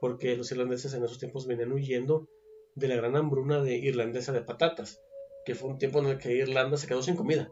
porque 0.02 0.36
los 0.36 0.52
irlandeses 0.52 0.94
en 0.94 1.04
esos 1.04 1.20
tiempos 1.20 1.48
venían 1.48 1.72
huyendo 1.72 2.28
de 2.76 2.88
la 2.88 2.96
gran 2.96 3.16
hambruna 3.16 3.62
de 3.62 3.78
irlandesa 3.78 4.32
de 4.32 4.42
patatas, 4.42 5.00
que 5.46 5.56
fue 5.56 5.70
un 5.70 5.78
tiempo 5.78 6.00
en 6.00 6.08
el 6.08 6.18
que 6.18 6.34
Irlanda 6.34 6.78
se 6.78 6.88
quedó 6.88 7.02
sin 7.02 7.16
comida. 7.16 7.50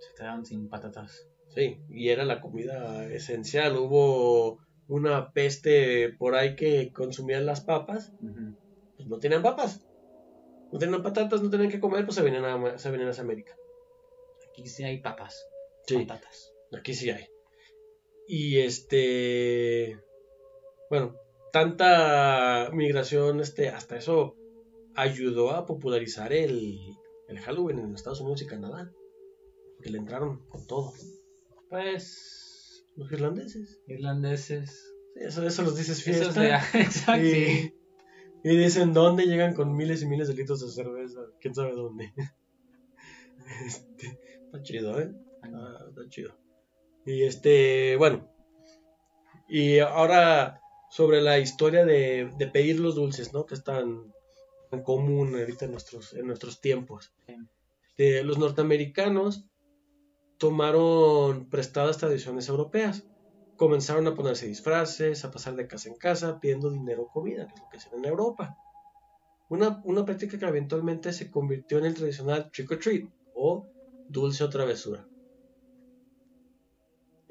Se 0.00 0.14
quedaron 0.16 0.44
sin 0.44 0.68
patatas. 0.68 1.28
Sí, 1.48 1.80
y 1.90 2.08
era 2.08 2.24
la 2.24 2.40
comida 2.40 3.06
esencial. 3.12 3.76
Hubo 3.76 4.58
una 4.88 5.32
peste 5.32 6.10
por 6.18 6.34
ahí 6.34 6.56
que 6.56 6.92
consumían 6.92 7.46
las 7.46 7.60
papas, 7.60 8.12
pues 8.96 9.08
no 9.08 9.18
tenían 9.18 9.42
papas. 9.42 9.80
No 10.72 10.78
tenían 10.78 11.02
patatas, 11.02 11.42
no 11.42 11.50
tenían 11.50 11.70
que 11.70 11.80
comer, 11.80 12.06
pues 12.06 12.16
se 12.16 12.22
venían 12.22 12.44
a, 12.44 12.78
se 12.78 12.90
venían 12.90 13.10
a 13.10 13.20
América. 13.20 13.54
Aquí 14.48 14.66
sí 14.66 14.84
hay 14.84 15.00
papas. 15.00 15.46
Sí, 15.86 15.96
Patatas. 15.98 16.52
aquí 16.72 16.94
sí 16.94 17.10
hay. 17.10 17.26
Y 18.26 18.58
este. 18.58 20.00
Bueno, 20.88 21.16
tanta 21.52 22.70
migración, 22.72 23.40
este, 23.40 23.68
hasta 23.68 23.96
eso 23.96 24.36
ayudó 24.94 25.52
a 25.52 25.66
popularizar 25.66 26.32
el, 26.32 26.78
el 27.28 27.38
Halloween 27.40 27.78
en 27.78 27.94
Estados 27.94 28.20
Unidos 28.20 28.42
y 28.42 28.46
Canadá. 28.46 28.92
Que 29.80 29.90
le 29.90 29.98
entraron 29.98 30.46
con 30.48 30.66
todo. 30.66 30.92
Pues. 31.68 32.84
Los 32.96 33.10
irlandeses. 33.10 33.80
Irlandeses. 33.86 34.94
Eso, 35.16 35.46
eso 35.46 35.62
los 35.62 35.76
dices 35.76 36.06
Eso 36.06 36.10
es 36.10 36.34
fiesta. 36.34 36.62
Exacto. 36.78 37.26
Y, 37.26 37.74
y 38.44 38.56
dicen 38.56 38.92
dónde 38.92 39.26
llegan 39.26 39.54
con 39.54 39.74
miles 39.74 40.02
y 40.02 40.06
miles 40.06 40.28
de 40.28 40.34
litros 40.34 40.60
de 40.60 40.68
cerveza. 40.68 41.20
Quién 41.40 41.54
sabe 41.54 41.72
dónde. 41.72 42.12
Este, 43.66 44.18
está 44.46 44.62
chido, 44.62 45.00
¿eh? 45.00 45.12
Ah, 45.42 45.84
está 45.88 46.08
chido. 46.08 46.32
Y 47.04 47.24
este, 47.24 47.96
bueno. 47.96 48.28
Y 49.48 49.80
ahora 49.80 50.60
sobre 50.90 51.20
la 51.20 51.38
historia 51.38 51.84
de, 51.84 52.30
de 52.36 52.46
pedir 52.48 52.78
los 52.78 52.94
dulces, 52.94 53.32
¿no? 53.32 53.46
Que 53.46 53.54
es 53.54 53.64
tan, 53.64 54.12
tan 54.70 54.82
común 54.82 55.34
ahorita 55.34 55.64
en 55.64 55.72
nuestros, 55.72 56.12
en 56.14 56.26
nuestros 56.26 56.60
tiempos. 56.60 57.12
Este, 57.88 58.22
los 58.24 58.38
norteamericanos 58.38 59.44
tomaron 60.38 61.48
prestadas 61.50 61.98
tradiciones 61.98 62.48
europeas. 62.48 63.04
Comenzaron 63.56 64.06
a 64.06 64.14
ponerse 64.14 64.46
disfraces, 64.46 65.24
a 65.24 65.30
pasar 65.30 65.54
de 65.54 65.66
casa 65.66 65.88
en 65.88 65.96
casa 65.96 66.40
pidiendo 66.40 66.70
dinero 66.70 67.02
o 67.02 67.10
comida, 67.10 67.46
que 67.46 67.54
es 67.54 67.60
lo 67.60 67.68
que 67.68 67.76
hacían 67.76 67.98
en 67.98 68.06
Europa. 68.06 68.56
Una, 69.48 69.80
una 69.84 70.04
práctica 70.04 70.38
que 70.38 70.46
eventualmente 70.46 71.12
se 71.12 71.30
convirtió 71.30 71.78
en 71.78 71.84
el 71.84 71.94
tradicional 71.94 72.50
trick 72.50 72.70
or 72.70 72.78
treat 72.78 73.04
o 73.34 73.66
dulce 74.08 74.42
o 74.42 74.48
travesura. 74.48 75.06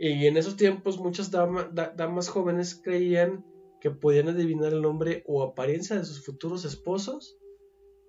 Y 0.03 0.25
en 0.25 0.35
esos 0.35 0.55
tiempos 0.57 0.97
muchas 0.97 1.29
dama- 1.29 1.69
da- 1.71 1.93
damas 1.95 2.27
jóvenes 2.27 2.81
creían 2.83 3.45
que 3.79 3.91
podían 3.91 4.29
adivinar 4.29 4.73
el 4.73 4.81
nombre 4.81 5.23
o 5.27 5.43
apariencia 5.43 5.95
de 5.95 6.05
sus 6.05 6.25
futuros 6.25 6.65
esposos 6.65 7.37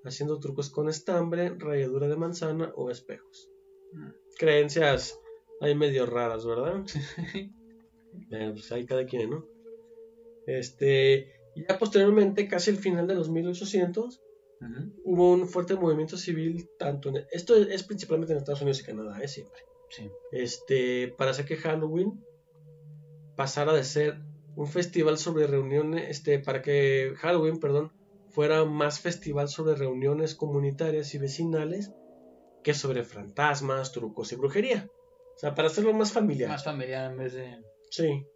haciendo 0.03 0.41
trucos 0.41 0.71
con 0.71 0.89
estambre, 0.89 1.51
ralladura 1.59 2.09
de 2.09 2.17
manzana 2.17 2.73
o 2.77 2.91
espejos. 2.91 3.51
Mm. 3.93 4.09
Creencias 4.39 5.19
ahí 5.61 5.75
medio 5.75 6.07
raras, 6.07 6.47
¿verdad? 6.47 6.83
Eh, 8.31 8.51
pues 8.53 8.71
ahí 8.73 8.85
cada 8.85 9.07
quien, 9.07 9.31
¿no? 9.31 9.47
Este, 10.47 11.29
ya 11.55 11.79
posteriormente, 11.79 12.47
casi 12.49 12.71
al 12.71 12.77
final 12.77 13.07
de 13.07 13.15
los 13.15 13.31
1800, 13.31 14.21
Ujú. 14.61 14.93
hubo 15.05 15.33
un 15.33 15.49
fuerte 15.49 15.75
movimiento 15.77 16.17
civil, 16.19 16.69
tanto 16.79 17.09
en, 17.09 17.25
esto 17.33 17.57
es 17.57 17.83
principalmente 17.85 18.33
en 18.35 18.39
Estados 18.39 18.61
Unidos 18.61 18.81
y 18.81 18.85
Canadá, 18.85 19.19
¿eh? 19.23 19.29
siempre, 19.29 19.61
Sí. 19.93 20.11
este, 20.33 21.09
para 21.19 21.33
hacer 21.33 21.45
que 21.45 21.57
Halloween 21.57 22.25
pasara 23.37 23.75
de 23.75 23.85
ser 23.85 24.21
un 24.57 24.67
festival 24.67 25.19
sobre 25.19 25.47
reuniones, 25.47 26.09
este, 26.09 26.39
para 26.39 26.63
que 26.63 27.13
Halloween, 27.17 27.59
perdón, 27.59 27.93
fuera 28.31 28.65
más 28.65 29.01
festival 29.01 29.49
sobre 29.49 29.75
reuniones 29.75 30.35
comunitarias 30.35 31.15
y 31.15 31.19
vecinales 31.19 31.93
que 32.63 32.75
sobre 32.75 33.05
fantasmas, 33.05 33.93
trucos 33.93 34.33
y 34.33 34.37
brujería. 34.37 34.89
O 35.35 35.39
sea, 35.39 35.55
para 35.55 35.69
hacerlo 35.69 35.93
más 35.93 36.13
familiar. 36.13 36.49
Más 36.49 36.65
familiar 36.65 37.11
en 37.11 37.19
vez 37.19 37.33
de. 37.35 37.59
Sí. 37.91 38.27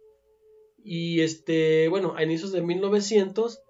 Y 0.83 1.21
este, 1.21 1.87
bueno, 1.89 2.13
a 2.15 2.23
inicios 2.23 2.51
de 2.51 2.61
1900, 2.61 3.61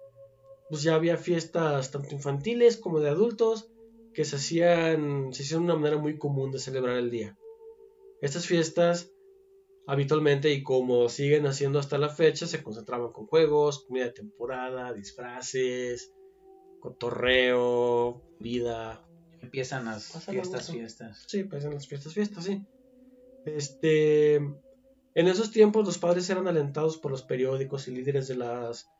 pues 0.68 0.82
ya 0.82 0.94
había 0.94 1.16
fiestas 1.16 1.90
tanto 1.90 2.14
infantiles 2.14 2.76
como 2.76 3.00
de 3.00 3.10
adultos 3.10 3.70
que 4.12 4.24
se 4.24 4.36
hacían, 4.36 5.32
se 5.32 5.42
hicieron 5.42 5.66
de 5.66 5.72
una 5.72 5.80
manera 5.80 6.00
muy 6.00 6.18
común 6.18 6.50
de 6.50 6.58
celebrar 6.58 6.96
el 6.96 7.10
día. 7.10 7.36
Estas 8.20 8.46
fiestas, 8.46 9.12
habitualmente 9.86 10.52
y 10.52 10.62
como 10.62 11.08
siguen 11.08 11.46
haciendo 11.46 11.78
hasta 11.78 11.98
la 11.98 12.08
fecha, 12.08 12.46
se 12.46 12.62
concentraban 12.62 13.12
con 13.12 13.26
juegos, 13.26 13.84
comida 13.84 14.04
de 14.06 14.12
temporada, 14.12 14.92
disfraces, 14.92 16.12
cotorreo, 16.80 18.24
vida, 18.38 19.04
Empiezan 19.40 19.84
las 19.84 20.26
fiestas, 20.26 20.70
fiestas. 20.70 21.24
Sí, 21.28 21.44
pues 21.44 21.64
en 21.64 21.74
las 21.74 21.86
fiestas, 21.86 22.12
fiestas, 22.12 22.44
sí. 22.44 22.66
Este, 23.44 24.34
en 24.34 25.28
esos 25.28 25.50
tiempos 25.52 25.86
los 25.86 25.98
padres 25.98 26.28
eran 26.28 26.48
alentados 26.48 26.98
por 26.98 27.10
los 27.12 27.22
periódicos 27.22 27.86
y 27.88 27.92
líderes 27.92 28.26
de 28.28 28.36
las, 28.36 28.90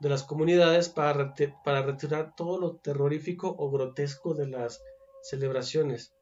de 0.00 0.08
las 0.08 0.24
comunidades 0.24 0.88
para, 0.88 1.34
reti- 1.34 1.54
para 1.62 1.82
retirar 1.82 2.34
todo 2.34 2.58
lo 2.58 2.76
terrorífico 2.78 3.54
o 3.58 3.70
grotesco 3.70 4.34
de 4.34 4.48
las 4.48 4.80
celebraciones. 5.22 6.14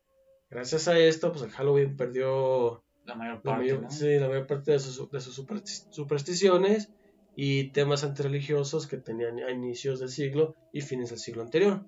Gracias 0.51 0.89
a 0.89 0.99
esto, 0.99 1.31
pues 1.33 1.45
el 1.45 1.51
Halloween 1.51 1.97
perdió 1.97 2.83
La 3.05 3.15
mayor 3.15 3.37
la 3.37 3.43
parte. 3.43 3.59
mayor, 3.63 3.83
¿no? 3.83 3.91
sí, 3.91 4.19
la 4.19 4.29
mayor 4.29 4.47
parte 4.47 4.73
de 4.73 4.79
sus, 4.81 5.11
de 5.11 5.21
sus 5.21 5.39
supersti- 5.39 5.87
supersticiones 5.91 6.91
y 7.37 7.71
temas 7.71 8.03
antirreligiosos 8.03 8.87
que 8.89 8.97
tenían 8.97 9.39
a 9.39 9.51
inicios 9.53 10.01
del 10.01 10.09
siglo 10.11 10.57
y 10.73 10.81
fines 10.81 11.11
del 11.11 11.19
siglo 11.21 11.43
anterior. 11.43 11.87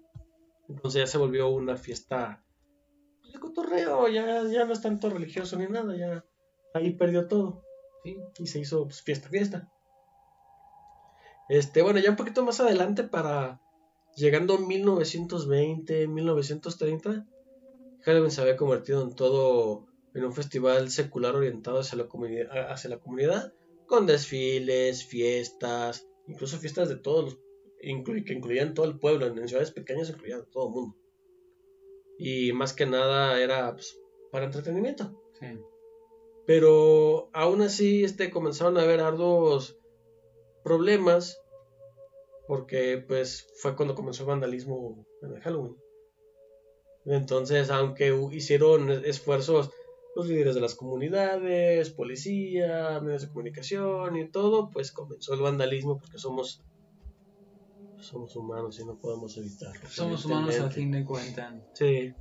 Entonces 0.68 1.00
ya 1.00 1.06
se 1.06 1.18
volvió 1.18 1.48
una 1.48 1.76
fiesta 1.76 2.44
de 3.32 3.38
cotorreo, 3.40 4.08
ya, 4.08 4.44
ya 4.44 4.64
no 4.64 4.72
es 4.72 4.80
tanto 4.80 5.10
religioso 5.10 5.56
ni 5.58 5.66
nada, 5.66 5.96
ya 5.96 6.24
ahí 6.74 6.92
perdió 6.92 7.26
todo. 7.26 7.64
Sí. 8.04 8.16
Y 8.38 8.46
se 8.46 8.60
hizo 8.60 8.84
pues, 8.84 9.02
fiesta, 9.02 9.28
fiesta. 9.28 9.68
Este, 11.48 11.82
bueno, 11.82 11.98
ya 11.98 12.10
un 12.10 12.16
poquito 12.16 12.44
más 12.44 12.60
adelante 12.60 13.02
para 13.02 13.60
llegando 14.16 14.54
a 14.54 14.58
1920, 14.58 16.06
1930, 16.06 17.26
Halloween 18.02 18.30
se 18.30 18.40
había 18.40 18.56
convertido 18.56 19.02
en 19.02 19.14
todo 19.14 19.86
en 20.14 20.24
un 20.24 20.32
festival 20.32 20.90
secular 20.90 21.34
orientado 21.34 21.78
hacia 21.80 21.98
la 21.98 22.08
comunidad, 22.08 22.70
hacia 22.70 22.90
la 22.90 22.98
comunidad 22.98 23.52
con 23.86 24.06
desfiles, 24.06 25.06
fiestas, 25.06 26.06
incluso 26.26 26.58
fiestas 26.58 26.88
de 26.88 26.96
todos 26.96 27.24
los 27.24 27.38
inclu- 27.82 28.24
que 28.24 28.34
incluían 28.34 28.74
todo 28.74 28.86
el 28.86 28.98
pueblo, 28.98 29.26
en, 29.26 29.48
ciudades 29.48 29.70
pequeñas 29.70 30.10
incluían 30.10 30.44
todo 30.50 30.68
el 30.68 30.74
mundo. 30.74 30.96
Y 32.18 32.52
más 32.52 32.72
que 32.72 32.86
nada 32.86 33.40
era 33.40 33.72
pues, 33.74 33.98
para 34.30 34.46
entretenimiento. 34.46 35.20
Sí. 35.40 35.58
Pero 36.46 37.30
aún 37.32 37.62
así 37.62 38.04
este, 38.04 38.30
comenzaron 38.30 38.76
a 38.76 38.82
haber 38.82 39.00
arduos 39.00 39.78
problemas 40.64 41.40
porque 42.46 43.02
pues 43.06 43.46
fue 43.56 43.76
cuando 43.76 43.94
comenzó 43.94 44.22
el 44.22 44.28
vandalismo 44.28 45.06
en 45.22 45.34
el 45.34 45.40
Halloween. 45.40 45.76
Entonces, 47.04 47.70
aunque 47.70 48.16
hicieron 48.32 48.90
esfuerzos 48.90 49.70
los 50.14 50.28
líderes 50.28 50.54
de 50.54 50.60
las 50.60 50.74
comunidades, 50.74 51.90
policía, 51.90 53.00
medios 53.00 53.22
de 53.22 53.28
comunicación 53.28 54.16
y 54.16 54.28
todo, 54.28 54.70
pues 54.70 54.92
comenzó 54.92 55.34
el 55.34 55.40
vandalismo 55.40 55.98
porque 55.98 56.18
somos 56.18 56.62
somos 57.98 58.34
humanos 58.34 58.78
y 58.80 58.84
no 58.84 58.96
podemos 58.96 59.36
evitarlo. 59.36 59.88
Somos 59.88 60.24
humanos 60.24 60.58
al 60.58 60.72
fin 60.72 60.90
de 60.90 61.04
cuentas. 61.04 61.54
Sí. 61.74 62.12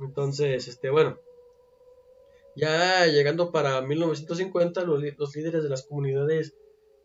Entonces, 0.00 0.66
este, 0.66 0.90
bueno. 0.90 1.18
Ya 2.56 3.06
llegando 3.06 3.52
para 3.52 3.82
1950, 3.82 4.82
los, 4.84 5.02
los 5.18 5.36
líderes 5.36 5.62
de 5.62 5.68
las 5.68 5.82
comunidades 5.82 6.54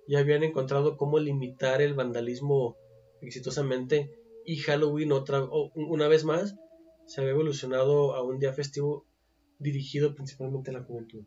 ya 0.07 0.19
habían 0.19 0.43
encontrado 0.43 0.95
cómo 0.95 1.19
limitar 1.19 1.81
el 1.81 1.93
vandalismo 1.93 2.77
exitosamente 3.21 4.17
y 4.45 4.57
Halloween 4.57 5.11
otra 5.11 5.43
una 5.75 6.07
vez 6.07 6.23
más 6.23 6.55
se 7.11 7.19
había 7.19 7.33
evolucionado 7.33 8.15
a 8.15 8.23
un 8.23 8.39
día 8.39 8.53
festivo 8.53 9.05
dirigido 9.59 10.15
principalmente 10.15 10.71
a 10.71 10.75
la 10.75 10.83
juventud. 10.83 11.25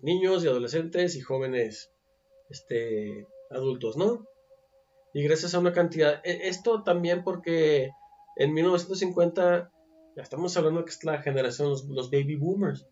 Niños 0.00 0.42
y 0.42 0.48
adolescentes 0.48 1.14
y 1.14 1.20
jóvenes 1.20 1.92
este, 2.50 3.28
adultos, 3.48 3.96
¿no? 3.96 4.26
Y 5.14 5.22
gracias 5.22 5.54
a 5.54 5.60
una 5.60 5.72
cantidad... 5.72 6.20
e- 6.24 6.48
Esto 6.48 6.82
también 6.82 7.22
porque 7.22 7.90
en 8.34 8.52
1950, 8.52 9.70
ya 10.16 10.22
estamos 10.22 10.56
hablando 10.56 10.84
que 10.84 10.90
es 10.90 11.04
la 11.04 11.22
generación, 11.22 11.68
los, 11.68 11.84
los 11.84 12.10
baby 12.10 12.34
boomers, 12.34 12.88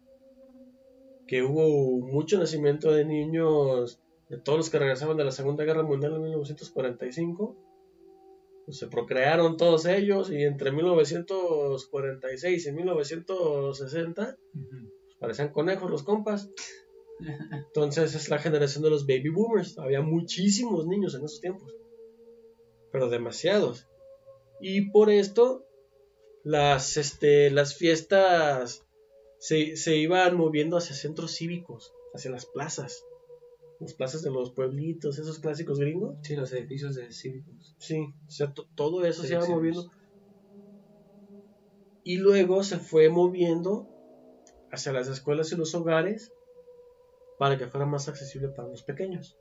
que 1.26 1.42
hubo 1.42 1.98
mucho 2.06 2.38
nacimiento 2.38 2.92
de 2.92 3.06
niños, 3.06 4.00
de 4.28 4.38
todos 4.38 4.56
los 4.56 4.70
que 4.70 4.78
regresaban 4.78 5.16
de 5.16 5.24
la 5.24 5.32
Segunda 5.32 5.64
Guerra 5.64 5.82
Mundial 5.82 6.14
en 6.14 6.22
1945. 6.22 7.69
Pues 8.70 8.78
se 8.78 8.86
procrearon 8.86 9.56
todos 9.56 9.84
ellos 9.84 10.30
y 10.30 10.44
entre 10.44 10.70
1946 10.70 12.66
y 12.68 12.72
1960 12.72 14.36
Ujú. 14.54 14.92
parecían 15.18 15.48
conejos 15.48 15.90
los 15.90 16.04
compas. 16.04 16.48
Entonces 17.66 18.14
es 18.14 18.28
la 18.28 18.38
generación 18.38 18.84
de 18.84 18.90
los 18.90 19.08
baby 19.08 19.30
boomers. 19.30 19.76
Había 19.76 20.02
muchísimos 20.02 20.86
niños 20.86 21.16
en 21.16 21.24
esos 21.24 21.40
tiempos. 21.40 21.74
Pero 22.92 23.08
demasiados. 23.08 23.88
Y 24.60 24.92
por 24.92 25.10
esto 25.10 25.66
las, 26.44 26.96
este, 26.96 27.50
las 27.50 27.74
fiestas 27.74 28.86
se, 29.40 29.74
se 29.74 29.96
iban 29.96 30.36
moviendo 30.36 30.76
hacia 30.76 30.94
centros 30.94 31.34
cívicos, 31.34 31.92
hacia 32.14 32.30
las 32.30 32.46
plazas. 32.46 33.04
Las 33.80 33.94
plazas 33.94 34.22
de 34.22 34.30
los 34.30 34.52
pueblitos, 34.52 35.18
esos 35.18 35.38
clásicos 35.38 35.78
gringos. 35.80 36.18
Sí, 36.22 36.36
los 36.36 36.52
edificios 36.52 36.94
de 36.94 37.10
cívicos. 37.12 37.74
Sí, 37.78 38.12
o 38.26 38.30
sea, 38.30 38.52
to- 38.52 38.68
todo 38.74 39.04
eso 39.06 39.22
Sí, 39.22 39.28
se 39.28 39.34
iba 39.34 39.42
sí, 39.42 39.52
moviendo. 39.52 39.90
Y 42.04 42.18
luego 42.18 42.62
se 42.62 42.78
fue 42.78 43.08
moviendo 43.08 43.88
hacia 44.70 44.92
las 44.92 45.08
escuelas 45.08 45.50
y 45.52 45.56
los 45.56 45.74
hogares 45.74 46.30
para 47.38 47.56
que 47.56 47.66
fuera 47.68 47.86
más 47.86 48.08
accesible 48.08 48.48
para 48.48 48.68
los 48.68 48.82
pequeños. 48.82 49.36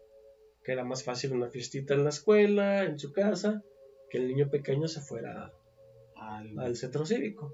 Que 0.63 0.72
era 0.72 0.84
más 0.86 1.03
fácil 1.03 1.34
una 1.34 1.50
fiestita 1.50 1.93
en 1.93 2.03
la 2.05 2.10
escuela, 2.10 2.84
en 2.86 2.98
su 2.98 3.12
casa, 3.12 3.62
que 4.10 4.17
el 4.19 4.27
niño 4.27 4.50
pequeño 4.50 4.88
se 4.88 5.01
fuera 5.01 5.53
Al- 6.15 6.58
al 6.60 6.75
centro 6.77 7.05
cívico. 7.05 7.53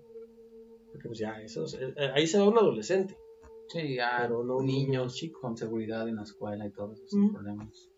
Porque 0.91 1.07
pues 1.07 1.19
ya, 1.19 1.41
eso, 1.41 1.65
es- 1.65 1.73
eh, 1.75 1.93
ahí 2.13 2.27
se 2.27 2.37
va 2.39 2.47
un 2.47 2.57
adolescente. 2.57 3.17
Sí, 3.67 3.95
ya 3.95 4.19
Pero 4.21 4.43
niño 4.43 4.61
niños 4.61 5.19
con 5.39 5.57
seguridad 5.57 6.07
en 6.07 6.17
la 6.17 6.23
escuela 6.23 6.67
y 6.67 6.71
todos 6.71 7.01
esos 7.01 7.31
problemas. 7.31 7.89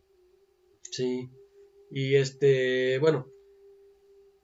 Sí. 0.82 1.30
Y 1.92 2.16
este, 2.16 3.00
bueno, 3.00 3.28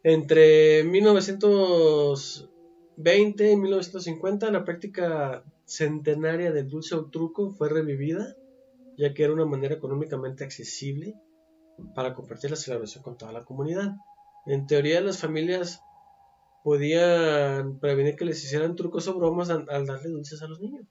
entre 0.04 0.84
1920 0.84 3.52
y 3.52 3.56
1950 3.56 4.52
la 4.52 4.66
práctica 4.66 5.46
centenaria 5.66 6.52
del 6.52 6.68
dulce 6.68 6.96
o 6.96 7.10
truco 7.10 7.52
fue 7.52 7.70
revivida, 7.70 8.36
ya 8.98 9.14
que 9.14 9.24
era 9.24 9.32
una 9.34 9.46
manera 9.46 9.76
económicamente 9.76 10.44
accesible 10.44 11.16
para 11.96 12.14
compartir 12.14 12.52
la 12.52 12.58
celebración 12.58 13.04
con 13.04 13.18
toda 13.18 13.32
la 13.32 13.46
comunidad. 13.46 13.96
En 14.46 14.68
teoría 14.68 15.02
las 15.02 15.20
familias 15.20 15.82
podían 16.64 17.80
prevenir 17.80 18.16
que 18.16 18.26
les 18.26 18.44
hicieran 18.44 18.76
trucos 18.76 19.08
o 19.08 19.16
bromas 19.16 19.50
al, 19.50 19.70
al 19.70 19.86
darle 19.86 20.10
dulces 20.10 20.42
a 20.42 20.48
los 20.48 20.60
niños. 20.60 20.86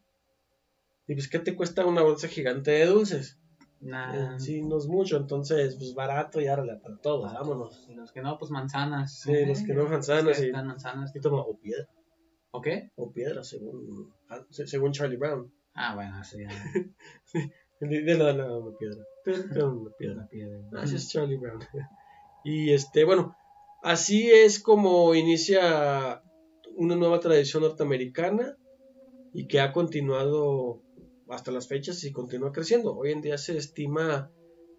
Y 1.12 1.14
pues, 1.14 1.29
¿qué 1.29 1.38
te 1.38 1.55
cuesta 1.55 1.85
una 1.85 2.01
bolsa 2.03 2.27
gigante 2.27 2.70
de 2.70 2.87
dulces? 2.87 3.38
Nah. 3.81 4.35
Eh, 4.37 4.40
sí, 4.40 4.62
no 4.62 4.79
es 4.79 4.87
mucho, 4.87 5.18
entonces, 5.18 5.77
pues 5.77 5.92
barato 5.94 6.40
y 6.40 6.46
árale 6.46 6.77
para 6.77 6.96
todos, 6.96 7.31
Ah, 7.31 7.40
vámonos. 7.40 7.87
Y 7.90 7.94
los 7.94 8.12
que 8.12 8.22
no, 8.22 8.38
pues 8.38 8.51
manzanas. 8.51 9.18
Sí, 9.20 9.44
los 9.44 9.61
que 9.62 9.75
no, 9.75 9.85
manzanas, 9.85 10.25
Los 10.25 10.37
que 10.37 10.42
sí. 10.44 10.46
están 10.48 10.68
manzanas. 10.68 11.14
Y 11.14 11.20
toma, 11.20 11.42
o 11.42 11.59
piedra, 11.59 11.87
¿O 12.53 12.62
qué? 12.62 12.90
o 12.96 13.12
piedra, 13.12 13.44
según, 13.44 14.11
ah, 14.31 14.40
se- 14.51 14.66
según 14.66 14.92
Charlie 14.92 15.18
Brown. 15.18 15.53
Ah, 15.75 15.94
bueno, 15.94 16.18
eso 16.22 16.38
ya. 16.38 16.48
Dile 17.81 18.16
dale 18.16 18.42
a 18.42 18.57
una 18.57 18.79
piedra. 18.79 19.05
Piedra, 19.25 19.48
piedra, 19.51 19.68
una 19.68 19.90
piedra. 19.98 20.16
la 20.22 20.29
piedra. 20.29 20.83
Así 20.83 20.96
es 20.96 21.11
Charlie 21.11 21.37
Brown. 21.37 21.59
Y 22.44 22.72
este, 22.72 23.05
bueno, 23.05 23.37
así 23.83 24.31
es 24.31 24.61
como 24.61 25.14
inicia 25.14 26.22
una 26.77 26.96
nueva 26.96 27.20
tradición 27.20 27.62
norteamericana 27.62 28.57
y 29.33 29.46
que 29.46 29.61
ha 29.61 29.72
continuado 29.72 30.83
hasta 31.33 31.51
las 31.51 31.68
fechas 31.68 32.03
y 32.05 32.12
continúa 32.12 32.53
creciendo. 32.53 32.95
Hoy 32.97 33.12
en 33.12 33.21
día 33.23 33.38
se 33.38 33.57
estima 33.57 34.31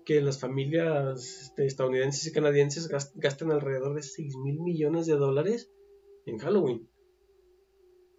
que 0.06 0.22
las 0.22 0.40
familias 0.40 1.42
este, 1.44 1.66
estadounidenses 1.66 2.28
y 2.28 2.32
canadienses 2.32 2.88
gas- 2.88 3.12
gastan 3.16 3.52
alrededor 3.52 3.96
de 3.96 4.04
6 4.04 4.36
mil 4.38 4.60
millones 4.60 5.06
de 5.08 5.14
dólares 5.16 5.70
en 6.26 6.38
Halloween. 6.38 6.90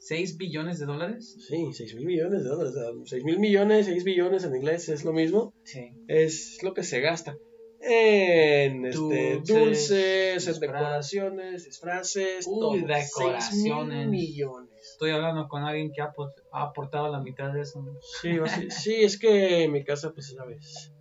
¿6 0.01 0.37
billones 0.37 0.79
de 0.79 0.87
dólares? 0.87 1.37
Sí, 1.49 1.73
6 1.73 1.95
mil 1.95 2.07
millones 2.07 2.43
de 2.45 2.49
dólares. 2.51 2.75
6 3.07 3.25
mil 3.25 3.39
millones, 3.39 3.87
6 3.87 4.05
billones 4.05 4.45
en 4.45 4.55
inglés 4.57 4.89
es 4.89 5.05
lo 5.05 5.13
mismo. 5.13 5.55
Sí. 5.65 5.93
es 6.09 6.59
lo 6.63 6.75
que 6.75 6.83
se 6.83 7.01
gasta 7.01 7.37
en 7.81 8.87
este, 8.87 8.99
Dulces, 8.99 9.47
dulces, 9.47 10.49
en 10.49 10.61
decoraciones, 10.61 11.65
disfraces, 11.67 12.47
Uy, 12.47 12.61
todo. 12.61 12.73
decoraciones. 12.73 13.45
Seis 13.45 13.63
mil 13.63 14.09
millones. 14.09 14.74
Estoy 14.95 15.11
hablando 15.11 15.49
con 15.49 15.65
alguien 15.65 15.91
que 15.93 16.01
ha, 16.01 16.13
apo- 16.13 16.33
ha 16.53 16.63
aportado 16.63 17.11
la 17.11 17.21
mitad 17.21 17.53
de 17.53 17.63
eso. 17.63 17.85
Sí, 18.23 18.39
o 18.39 18.47
sí, 18.47 18.71
sí, 18.71 18.95
es 19.03 19.19
que 19.19 19.67
mi 19.69 19.83
casa, 19.83 20.13
pues, 20.13 20.33
sabes, 20.37 20.93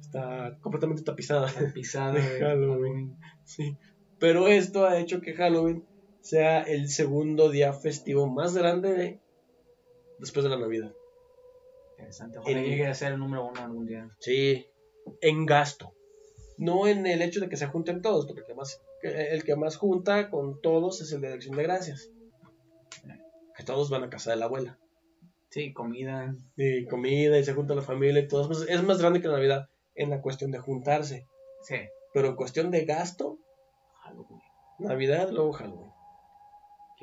está 0.00 0.56
completamente 0.60 1.02
tapizada. 1.02 1.48
Pisada 1.74 2.12
De 2.12 2.20
de 2.22 2.38
Halloween. 2.38 3.16
Sí. 3.44 3.76
Pero 4.20 4.46
esto 4.46 4.86
ha 4.86 5.00
hecho 5.00 5.20
que 5.20 5.34
Halloween 5.34 5.84
sea 6.20 6.62
el 6.62 6.88
segundo 6.90 7.50
día 7.50 7.72
festivo 7.72 8.28
más 8.28 8.54
grande 8.56 9.20
después 10.20 10.44
de 10.44 10.50
la 10.50 10.56
Navidad. 10.58 10.92
Interesante. 11.98 12.38
Ojalá 12.38 12.56
En- 12.56 12.64
llegue 12.66 12.86
a 12.86 12.94
ser 12.94 13.14
el 13.14 13.18
número 13.18 13.46
uno 13.48 13.60
algún 13.64 13.84
día. 13.86 14.08
Sí, 14.20 14.64
en 15.22 15.44
gasto. 15.44 15.92
No 16.56 16.86
en 16.86 17.04
el 17.04 17.20
hecho 17.20 17.40
de 17.40 17.48
que 17.48 17.56
se 17.56 17.66
junten 17.66 18.00
todos, 18.00 18.26
porque 18.26 18.42
el 18.42 18.46
que 18.46 18.54
más, 18.54 18.80
el 19.02 19.42
que 19.42 19.56
más 19.56 19.76
junta 19.76 20.30
con 20.30 20.60
todos 20.60 21.00
es 21.00 21.10
el 21.12 21.20
de 21.20 21.32
Acción 21.32 21.56
de 21.56 21.64
Gracias. 21.64 22.12
Que 23.60 23.66
todos 23.66 23.90
van 23.90 24.02
a 24.04 24.08
casa 24.08 24.30
de 24.30 24.36
la 24.36 24.46
abuela. 24.46 24.78
Sí, 25.50 25.74
comida. 25.74 26.34
Y 26.56 26.86
comida 26.86 27.38
y 27.38 27.44
se 27.44 27.52
junta 27.52 27.74
la 27.74 27.82
familia 27.82 28.22
y 28.22 28.26
todo. 28.26 28.40
Es 28.40 28.48
más- 28.48 28.68
Es 28.70 28.82
más 28.82 28.98
grande 29.00 29.20
que 29.20 29.28
la 29.28 29.34
Navidad 29.34 29.68
en 29.94 30.08
la 30.08 30.22
cuestión 30.22 30.50
de 30.50 30.58
juntarse. 30.60 31.26
Sí. 31.62 31.76
Pero 32.14 32.28
en 32.28 32.36
cuestión 32.36 32.70
de 32.70 32.86
gasto, 32.86 33.38
Halloween. 34.02 34.40
Navidad, 34.78 35.28
luego 35.30 35.52
Halloween. 35.52 35.90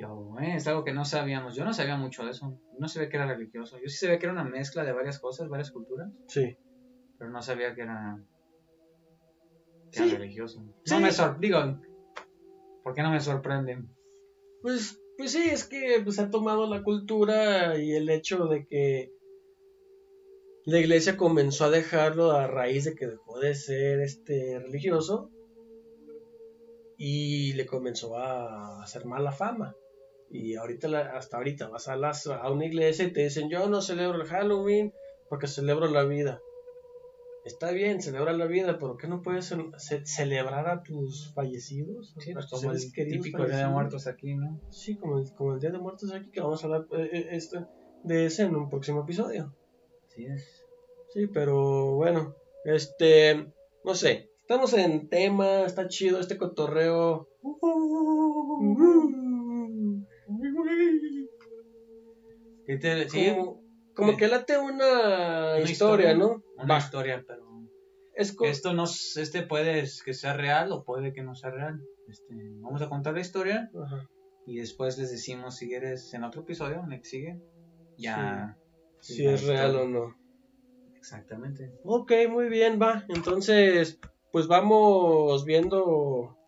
Yo, 0.00 0.34
eh, 0.40 0.56
es 0.56 0.66
algo 0.66 0.82
que 0.82 0.92
no 0.92 1.04
sabíamos. 1.04 1.54
Yo 1.54 1.64
no 1.64 1.72
sabía 1.72 1.96
mucho 1.96 2.24
de 2.24 2.32
eso. 2.32 2.58
No 2.76 2.88
sabía 2.88 3.08
que 3.08 3.16
era 3.18 3.26
religioso. 3.26 3.78
Yo 3.78 3.86
sí 3.88 3.96
sabía 3.98 4.18
que 4.18 4.26
era 4.26 4.32
una 4.32 4.42
mezcla 4.42 4.82
de 4.82 4.92
varias 4.92 5.20
cosas, 5.20 5.48
varias 5.48 5.70
culturas, 5.70 6.10
Sí. 6.26 6.56
pero 7.18 7.30
no 7.30 7.40
sabía 7.40 7.72
que 7.76 7.82
era, 7.82 8.18
que 9.92 9.98
Sí. 9.98 10.08
era 10.08 10.18
religioso. 10.18 10.60
Sí. 10.84 10.92
No 10.92 11.00
me 11.00 11.12
sor 11.12 11.38
digo, 11.38 11.60
¿por 12.82 12.94
qué 12.94 13.02
no 13.02 13.12
me 13.12 13.20
sorprende? 13.20 13.78
Pues, 14.62 15.00
pues 15.18 15.32
sí, 15.32 15.50
es 15.50 15.64
que 15.64 16.00
pues, 16.04 16.20
ha 16.20 16.30
tomado 16.30 16.68
la 16.68 16.84
cultura 16.84 17.76
y 17.76 17.92
el 17.92 18.08
hecho 18.08 18.46
de 18.46 18.66
que 18.66 19.12
la 20.64 20.78
iglesia 20.78 21.16
comenzó 21.16 21.64
a 21.64 21.70
dejarlo 21.70 22.30
a 22.30 22.46
raíz 22.46 22.84
de 22.84 22.94
que 22.94 23.08
dejó 23.08 23.40
de 23.40 23.56
ser 23.56 24.00
este 24.00 24.60
religioso 24.60 25.30
y 26.96 27.52
le 27.54 27.66
comenzó 27.66 28.16
a 28.16 28.80
hacer 28.80 29.06
mala 29.06 29.32
fama. 29.32 29.74
Y 30.30 30.54
ahorita, 30.54 31.16
hasta 31.16 31.38
ahorita 31.38 31.68
vas 31.68 31.88
a, 31.88 31.96
las, 31.96 32.28
a 32.28 32.48
una 32.50 32.66
iglesia 32.66 33.06
y 33.06 33.12
te 33.12 33.24
dicen, 33.24 33.50
yo 33.50 33.68
no 33.68 33.82
celebro 33.82 34.22
el 34.22 34.28
Halloween 34.28 34.92
porque 35.28 35.48
celebro 35.48 35.88
la 35.88 36.04
vida. 36.04 36.40
Está 37.44 37.70
bien, 37.70 38.02
celebra 38.02 38.32
la 38.32 38.46
vida, 38.46 38.78
pero 38.78 38.96
¿qué 38.96 39.06
no 39.08 39.22
puedes 39.22 39.46
ce- 39.78 40.04
celebrar 40.04 40.68
a 40.68 40.82
tus 40.82 41.32
fallecidos? 41.34 42.14
Sí, 42.18 42.32
a 42.32 42.34
pues 42.34 42.46
como 42.50 42.72
el 42.72 42.92
típico 42.92 43.46
Día 43.46 43.56
de? 43.58 43.68
Muertos 43.68 44.06
aquí, 44.06 44.34
¿no? 44.34 44.60
Sí, 44.70 44.96
como 44.98 45.18
el, 45.18 45.32
como 45.34 45.54
el 45.54 45.60
Día 45.60 45.70
de 45.70 45.78
Muertos 45.78 46.12
aquí, 46.12 46.30
que 46.30 46.40
vamos 46.40 46.62
a 46.62 46.66
hablar 46.66 46.86
eh, 46.92 47.08
eh, 47.12 47.26
este, 47.32 47.64
de 48.02 48.26
ese 48.26 48.42
en 48.42 48.56
un 48.56 48.68
próximo 48.68 49.02
episodio. 49.02 49.54
Así 50.06 50.26
es. 50.26 50.62
Sí, 51.10 51.26
pero 51.26 51.94
bueno, 51.94 52.34
este, 52.64 53.46
no 53.84 53.94
sé, 53.94 54.28
estamos 54.42 54.74
en 54.74 55.08
tema, 55.08 55.64
está 55.64 55.88
chido 55.88 56.20
este 56.20 56.36
cotorreo. 56.36 57.28
¿Qué 62.66 62.76
te- 62.76 63.06
Como, 63.98 64.16
que 64.16 64.28
late 64.28 64.56
una, 64.56 65.56
una 65.56 65.70
historia, 65.70 66.14
¿no? 66.14 66.40
Una 66.56 66.74
Va, 66.74 66.78
historia, 66.78 67.24
pero 67.26 67.64
es 68.14 68.36
esto 68.44 68.72
no, 68.72 68.84
este 68.84 69.42
puede 69.42 69.84
que 70.04 70.14
sea 70.14 70.34
real 70.34 70.70
o 70.70 70.84
puede 70.84 71.12
que 71.12 71.24
no 71.24 71.34
sea 71.34 71.50
real. 71.50 71.82
Este, 72.08 72.32
vamos 72.60 72.80
a 72.80 72.88
contar 72.88 73.14
la 73.14 73.20
historia 73.20 73.68
Ajá. 73.76 74.08
y 74.46 74.58
después 74.58 74.98
les 74.98 75.10
decimos 75.10 75.56
si 75.56 75.66
quieres 75.66 76.14
en 76.14 76.22
otro 76.22 76.42
episodio, 76.42 76.80
en 76.84 76.92
el 76.92 77.00
que 77.00 77.08
sigue, 77.08 77.40
ya. 77.96 78.56
si 79.00 79.26
es 79.26 79.44
real 79.44 79.74
o 79.74 79.88
no. 79.88 80.16
Exactamente. 80.96 81.72
Ok, 81.82 82.12
muy 82.30 82.48
bien, 82.48 82.78
va. 82.80 83.04
Entonces, 83.08 83.98
pues 84.30 84.46
vamos 84.46 85.44
viendo 85.44 86.38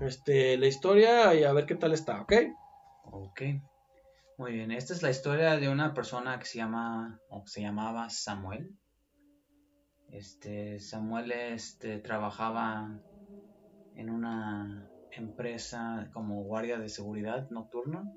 este, 0.00 0.56
la 0.56 0.68
historia 0.68 1.34
y 1.34 1.42
a 1.42 1.52
ver 1.52 1.66
qué 1.66 1.74
tal 1.74 1.92
está, 1.92 2.22
¿ok? 2.22 2.32
Ok. 3.10 3.42
Muy 4.38 4.52
bien. 4.52 4.70
Esta 4.70 4.92
es 4.92 5.02
la 5.02 5.08
historia 5.08 5.56
de 5.56 5.70
una 5.70 5.94
persona 5.94 6.38
que 6.38 6.44
se 6.44 6.58
llama, 6.58 7.18
o 7.30 7.46
se 7.46 7.62
llamaba 7.62 8.10
Samuel. 8.10 8.70
Este, 10.10 10.78
Samuel 10.78 11.32
este, 11.32 11.98
trabajaba 12.00 13.00
en 13.94 14.10
una 14.10 14.90
empresa 15.10 16.10
como 16.12 16.42
guardia 16.44 16.78
de 16.78 16.90
seguridad 16.90 17.48
nocturno. 17.48 18.14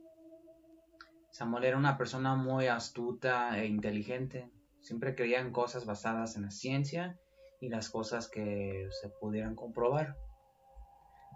Samuel 1.32 1.64
era 1.64 1.78
una 1.78 1.98
persona 1.98 2.36
muy 2.36 2.68
astuta 2.68 3.58
e 3.58 3.68
inteligente. 3.68 4.52
Siempre 4.82 5.16
creía 5.16 5.40
en 5.40 5.54
cosas 5.54 5.86
basadas 5.86 6.36
en 6.36 6.42
la 6.42 6.52
ciencia 6.52 7.18
y 7.62 7.70
las 7.70 7.90
cosas 7.90 8.28
que 8.28 8.90
se 9.02 9.08
pudieran 9.22 9.56
comprobar. 9.56 10.18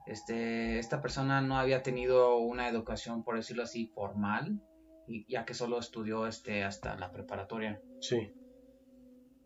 Este, 0.07 0.77
esta 0.77 1.01
persona 1.01 1.39
no 1.39 1.57
había 1.57 1.83
tenido 1.83 2.35
una 2.35 2.67
educación, 2.67 3.23
por 3.23 3.37
decirlo 3.37 3.63
así, 3.63 3.87
formal, 3.87 4.59
y, 5.07 5.25
ya 5.31 5.45
que 5.45 5.53
solo 5.53 5.79
estudió 5.79 6.27
este, 6.27 6.63
hasta 6.63 6.95
la 6.95 7.11
preparatoria. 7.11 7.81
Sí. 7.99 8.31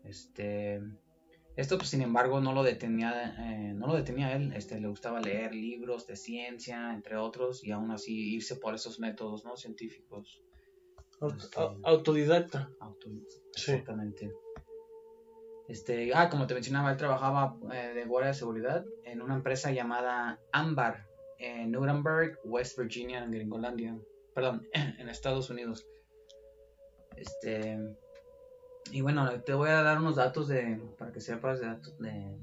Este, 0.04 0.80
esto, 1.56 1.76
pues, 1.76 1.90
sin 1.90 2.02
embargo, 2.02 2.40
no 2.40 2.52
lo 2.52 2.62
detenía, 2.62 3.34
eh, 3.38 3.74
no 3.74 3.88
lo 3.88 3.94
detenía 3.94 4.32
él. 4.34 4.52
Este, 4.54 4.80
le 4.80 4.88
gustaba 4.88 5.20
leer 5.20 5.54
libros 5.54 6.06
de 6.06 6.16
ciencia, 6.16 6.94
entre 6.94 7.16
otros, 7.16 7.64
y 7.64 7.72
aún 7.72 7.90
así 7.90 8.34
irse 8.34 8.56
por 8.56 8.74
esos 8.74 9.00
métodos, 9.00 9.44
¿no? 9.44 9.56
Científicos. 9.56 10.40
Este, 11.20 11.60
autodidacta. 11.82 12.70
Exactamente. 13.54 14.32
Este, 15.68 16.14
ah, 16.14 16.30
como 16.30 16.46
te 16.46 16.54
mencionaba, 16.54 16.92
él 16.92 16.96
trabajaba 16.96 17.58
eh, 17.74 17.92
de 17.94 18.04
guardia 18.04 18.28
de 18.28 18.34
seguridad 18.34 18.84
en 19.04 19.20
una 19.20 19.34
empresa 19.34 19.70
llamada 19.72 20.40
Ambar 20.52 21.06
en 21.38 21.72
Nuremberg, 21.72 22.38
West 22.44 22.78
Virginia, 22.78 23.22
en 23.22 23.30
Gringolandia. 23.30 23.98
Perdón, 24.38 24.68
en 24.72 25.08
Estados 25.08 25.50
Unidos. 25.50 25.84
Este, 27.16 27.76
y 28.92 29.00
bueno, 29.00 29.28
te 29.40 29.52
voy 29.52 29.70
a 29.70 29.82
dar 29.82 29.98
unos 29.98 30.14
datos 30.14 30.46
de, 30.46 30.80
para 30.96 31.10
que 31.10 31.20
sepas 31.20 31.58
de, 31.58 31.66
de, 31.98 32.38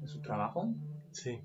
de 0.00 0.08
su 0.08 0.20
trabajo. 0.20 0.74
Sí. 1.12 1.40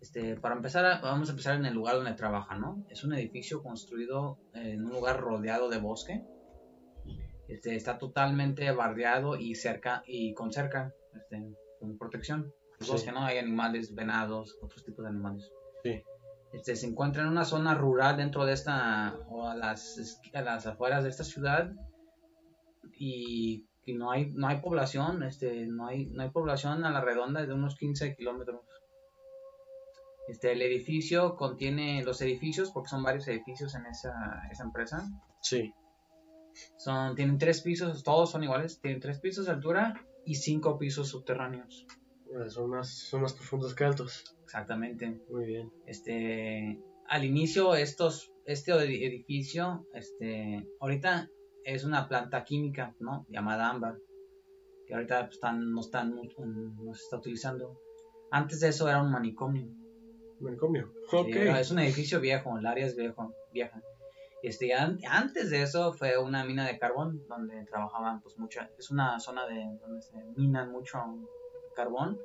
Este, 0.00 0.34
para 0.34 0.56
empezar, 0.56 1.00
vamos 1.02 1.28
a 1.28 1.30
empezar 1.30 1.54
en 1.54 1.66
el 1.66 1.74
lugar 1.74 1.94
donde 1.94 2.14
trabaja, 2.14 2.56
¿no? 2.56 2.84
Es 2.90 3.04
un 3.04 3.14
edificio 3.14 3.62
construido 3.62 4.40
en 4.54 4.84
un 4.84 4.90
lugar 4.90 5.20
rodeado 5.20 5.68
de 5.68 5.78
bosque 5.78 6.26
este, 7.46 7.76
está 7.76 7.98
totalmente 7.98 8.68
bardeado 8.72 9.36
y 9.36 9.54
cerca 9.54 10.02
y 10.04 10.34
con 10.34 10.52
cerca, 10.52 10.92
este, 11.14 11.54
con 11.78 11.96
protección. 11.96 12.52
Los 12.80 13.04
que 13.04 13.12
no 13.12 13.22
hay 13.22 13.38
animales, 13.38 13.94
venados, 13.94 14.58
otros 14.60 14.84
tipos 14.84 15.04
de 15.04 15.10
animales. 15.10 15.52
Sí. 15.84 16.02
Este, 16.52 16.76
se 16.76 16.86
encuentra 16.86 17.22
en 17.22 17.28
una 17.28 17.44
zona 17.44 17.74
rural 17.74 18.18
dentro 18.18 18.44
de 18.44 18.52
esta, 18.52 19.16
o 19.28 19.48
a 19.48 19.54
las, 19.54 20.20
a 20.34 20.42
las 20.42 20.66
afueras 20.66 21.02
de 21.02 21.10
esta 21.10 21.24
ciudad, 21.24 21.72
y, 22.98 23.66
y, 23.86 23.94
no 23.94 24.10
hay, 24.10 24.32
no 24.34 24.48
hay 24.48 24.60
población, 24.60 25.22
este, 25.22 25.66
no 25.66 25.86
hay, 25.86 26.06
no 26.06 26.22
hay 26.22 26.30
población 26.30 26.84
a 26.84 26.90
la 26.90 27.00
redonda 27.00 27.46
de 27.46 27.54
unos 27.54 27.76
15 27.76 28.14
kilómetros. 28.16 28.60
Este, 30.28 30.52
el 30.52 30.62
edificio 30.62 31.36
contiene 31.36 32.04
los 32.04 32.20
edificios, 32.20 32.70
porque 32.70 32.90
son 32.90 33.02
varios 33.02 33.26
edificios 33.28 33.74
en 33.74 33.86
esa, 33.86 34.42
esa 34.50 34.62
empresa. 34.62 35.08
Sí. 35.40 35.72
Son, 36.76 37.16
tienen 37.16 37.38
tres 37.38 37.62
pisos, 37.62 38.04
todos 38.04 38.30
son 38.30 38.44
iguales, 38.44 38.78
tienen 38.80 39.00
tres 39.00 39.20
pisos 39.20 39.46
de 39.46 39.52
altura 39.52 40.04
y 40.26 40.34
cinco 40.34 40.78
pisos 40.78 41.08
subterráneos. 41.08 41.86
Son 42.48 42.70
más, 42.70 42.88
son 42.88 43.22
más 43.22 43.34
profundos 43.34 43.74
que 43.74 43.84
altos. 43.84 44.36
Exactamente. 44.44 45.20
Muy 45.30 45.44
bien. 45.44 45.72
Este, 45.86 46.80
al 47.08 47.24
inicio 47.24 47.74
estos, 47.74 48.32
este 48.44 48.72
edificio, 48.72 49.86
este, 49.92 50.66
ahorita 50.80 51.28
es 51.64 51.84
una 51.84 52.08
planta 52.08 52.44
química, 52.44 52.94
¿no? 53.00 53.26
Llamada 53.28 53.68
ámbar, 53.68 53.98
que 54.86 54.94
ahorita 54.94 55.26
pues, 55.26 55.34
están, 55.34 55.72
no 55.72 55.80
están, 55.80 56.14
no 56.14 56.94
se 56.94 57.02
está 57.02 57.16
utilizando. 57.18 57.80
Antes 58.30 58.60
de 58.60 58.68
eso 58.68 58.88
era 58.88 59.02
un 59.02 59.10
manicomio. 59.10 59.68
Manicomio. 60.40 60.92
es 61.58 61.70
un 61.70 61.78
edificio 61.78 62.20
viejo, 62.20 62.58
el 62.58 62.66
área 62.66 62.86
es 62.86 62.96
viejo, 62.96 63.34
vieja. 63.52 63.80
Este, 64.42 64.72
antes 64.74 65.50
de 65.50 65.62
eso 65.62 65.92
fue 65.92 66.18
una 66.18 66.44
mina 66.44 66.66
de 66.66 66.78
carbón 66.78 67.24
donde 67.28 67.64
trabajaban 67.64 68.20
pues 68.20 68.36
mucha, 68.38 68.70
es 68.76 68.90
una 68.90 69.20
zona 69.20 69.46
de 69.46 69.78
donde 69.80 70.02
se 70.02 70.16
minan 70.36 70.72
mucho 70.72 70.98
carbón. 71.74 72.18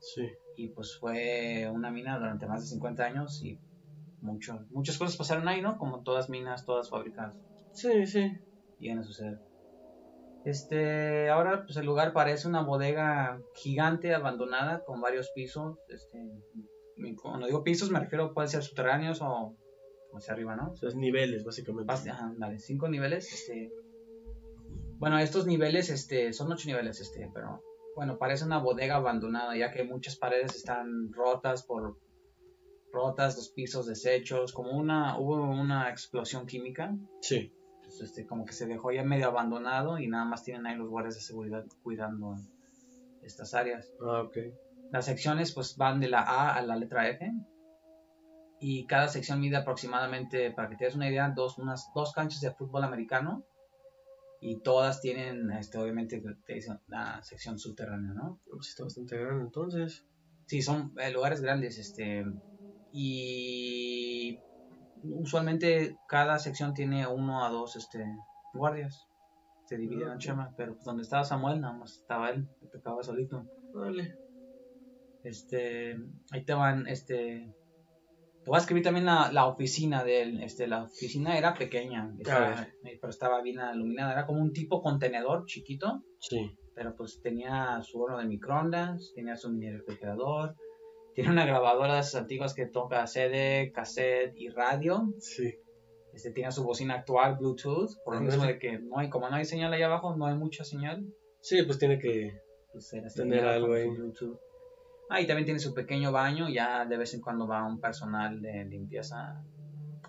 Sí. 0.00 0.28
Y 0.56 0.68
pues 0.68 0.96
fue 0.98 1.70
una 1.72 1.90
mina 1.90 2.18
durante 2.18 2.46
más 2.46 2.62
de 2.62 2.68
50 2.68 3.04
años 3.04 3.42
y 3.42 3.58
mucho, 4.20 4.66
muchas 4.70 4.98
cosas 4.98 5.16
pasaron 5.16 5.48
ahí, 5.48 5.60
¿no? 5.60 5.78
Como 5.78 6.02
todas 6.02 6.28
minas, 6.30 6.64
todas 6.64 6.90
fábricas. 6.90 7.34
Sí, 7.72 8.06
sí. 8.06 8.32
Llegan 8.78 9.00
a 9.00 9.02
suceder. 9.02 9.40
Este, 10.44 11.30
ahora 11.30 11.64
pues 11.64 11.76
el 11.78 11.86
lugar 11.86 12.12
parece 12.12 12.46
una 12.48 12.62
bodega 12.62 13.40
gigante 13.54 14.14
abandonada 14.14 14.84
con 14.84 15.00
varios 15.00 15.30
pisos, 15.30 15.78
este, 15.88 16.18
cuando 17.20 17.46
digo 17.46 17.64
pisos 17.64 17.90
me 17.90 17.98
refiero 17.98 18.34
pueden 18.34 18.50
ser 18.50 18.62
subterráneos 18.62 19.22
o 19.22 19.56
hacia 20.12 20.34
arriba, 20.34 20.54
¿no? 20.54 20.72
O 20.72 20.76
sea, 20.76 20.90
es 20.90 20.94
niveles, 20.94 21.44
básicamente. 21.44 21.92
Ajá, 21.92 22.32
dale, 22.38 22.58
cinco 22.58 22.88
niveles, 22.88 23.32
este... 23.32 23.72
Bueno, 24.98 25.18
estos 25.18 25.46
niveles, 25.46 25.90
este, 25.90 26.32
son 26.32 26.52
ocho 26.52 26.68
niveles, 26.68 27.00
este, 27.00 27.28
pero... 27.32 27.62
Bueno, 27.94 28.18
parece 28.18 28.44
una 28.44 28.58
bodega 28.58 28.96
abandonada, 28.96 29.56
ya 29.56 29.70
que 29.70 29.84
muchas 29.84 30.16
paredes 30.16 30.56
están 30.56 31.12
rotas 31.12 31.62
por... 31.62 31.98
Rotas, 32.92 33.36
los 33.36 33.48
pisos 33.50 33.86
deshechos, 33.86 34.52
como 34.52 34.72
una... 34.72 35.18
Hubo 35.18 35.34
una 35.34 35.90
explosión 35.90 36.46
química. 36.46 36.96
Sí. 37.20 37.52
este, 38.00 38.26
como 38.26 38.44
que 38.44 38.52
se 38.52 38.66
dejó 38.66 38.92
ya 38.92 39.04
medio 39.04 39.26
abandonado 39.26 39.98
y 39.98 40.08
nada 40.08 40.24
más 40.24 40.42
tienen 40.44 40.66
ahí 40.66 40.76
los 40.76 40.88
guardias 40.88 41.14
de 41.16 41.20
seguridad 41.20 41.64
cuidando 41.82 42.36
estas 43.22 43.54
áreas. 43.54 43.92
Ah, 44.00 44.22
ok. 44.22 44.36
Las 44.92 45.06
secciones 45.06 45.52
pues 45.52 45.76
van 45.76 46.00
de 46.00 46.08
la 46.08 46.20
A 46.20 46.56
a 46.56 46.62
la 46.62 46.76
letra 46.76 47.08
F 47.08 47.32
y 48.60 48.86
cada 48.86 49.08
sección 49.08 49.40
mide 49.40 49.56
aproximadamente, 49.56 50.50
para 50.52 50.68
que 50.68 50.76
te 50.76 50.84
des 50.84 50.94
una 50.94 51.08
idea, 51.08 51.32
dos, 51.34 51.58
unas 51.58 51.90
dos 51.94 52.12
canchas 52.12 52.40
de 52.40 52.52
fútbol 52.52 52.84
americano 52.84 53.44
y 54.46 54.60
todas 54.60 55.00
tienen, 55.00 55.50
este, 55.52 55.78
obviamente, 55.78 56.22
la 56.88 57.22
sección 57.22 57.58
subterránea, 57.58 58.12
¿no? 58.12 58.40
Pues 58.44 58.68
está 58.68 58.84
bastante 58.84 59.16
grande 59.16 59.44
entonces. 59.44 60.04
Sí, 60.44 60.60
son 60.60 60.92
eh, 60.98 61.10
lugares 61.10 61.40
grandes, 61.40 61.78
este, 61.78 62.26
y 62.92 64.38
usualmente 65.02 65.96
cada 66.06 66.38
sección 66.38 66.74
tiene 66.74 67.06
uno 67.06 67.42
a 67.42 67.48
dos, 67.48 67.76
este, 67.76 68.04
guardias. 68.52 69.06
Se 69.64 69.78
divide 69.78 70.04
en 70.04 70.18
chama, 70.18 70.52
pero 70.58 70.74
pues 70.74 70.84
donde 70.84 71.04
estaba 71.04 71.24
Samuel, 71.24 71.62
nada 71.62 71.78
más 71.78 72.00
estaba 72.00 72.28
él, 72.28 72.46
le 72.60 72.68
tocaba 72.68 73.02
solito. 73.02 73.46
Vale. 73.72 74.14
Este, 75.22 75.96
ahí 76.32 76.44
te 76.44 76.52
van, 76.52 76.86
este, 76.86 77.50
te 78.44 78.50
voy 78.50 78.56
a 78.56 78.60
escribir 78.60 78.84
también 78.84 79.06
la, 79.06 79.32
la 79.32 79.46
oficina 79.46 80.04
de 80.04 80.20
él. 80.20 80.42
Este, 80.42 80.66
la 80.66 80.84
oficina 80.84 81.38
era 81.38 81.54
pequeña, 81.54 82.14
pero 82.22 83.08
estaba 83.08 83.40
bien 83.40 83.58
iluminada. 83.74 84.12
Era 84.12 84.26
como 84.26 84.42
un 84.42 84.52
tipo 84.52 84.82
contenedor 84.82 85.46
chiquito. 85.46 86.02
Sí. 86.20 86.54
Pero 86.74 86.94
pues 86.94 87.20
tenía 87.22 87.80
su 87.82 88.02
horno 88.02 88.18
de 88.18 88.26
microondas, 88.26 89.12
tenía 89.14 89.36
su 89.36 89.50
mini 89.50 89.70
refrigerador, 89.70 90.56
tiene 91.14 91.30
una 91.30 91.46
grabadora 91.46 91.94
de 91.94 92.00
esas 92.00 92.22
antiguas 92.22 92.52
que 92.52 92.66
toca 92.66 93.06
CD, 93.06 93.72
cassette 93.72 94.34
y 94.36 94.48
radio. 94.50 95.04
Sí. 95.20 95.54
Este, 96.12 96.30
tiene 96.30 96.52
su 96.52 96.64
bocina 96.64 96.94
actual, 96.94 97.36
Bluetooth, 97.38 97.92
por 98.04 98.16
lo 98.16 98.20
mismo 98.20 98.44
de 98.44 98.58
que 98.58 98.78
no 98.78 98.98
hay, 98.98 99.08
como 99.08 99.30
no 99.30 99.36
hay 99.36 99.46
señal 99.46 99.72
ahí 99.72 99.82
abajo, 99.82 100.14
no 100.16 100.26
hay 100.26 100.36
mucha 100.36 100.64
señal. 100.64 101.02
Sí, 101.40 101.62
pues 101.62 101.78
tiene 101.78 101.98
que 101.98 102.40
pues, 102.72 102.92
tener 103.14 103.46
algo 103.46 103.72
ahí. 103.72 103.88
Bluetooth. 103.88 104.38
Ah, 105.10 105.20
y 105.20 105.26
también 105.26 105.44
tiene 105.44 105.60
su 105.60 105.74
pequeño 105.74 106.12
baño, 106.12 106.48
ya 106.48 106.86
de 106.86 106.96
vez 106.96 107.14
en 107.14 107.20
cuando 107.20 107.46
va 107.46 107.66
un 107.66 107.80
personal 107.80 108.40
de 108.40 108.64
limpieza 108.64 109.42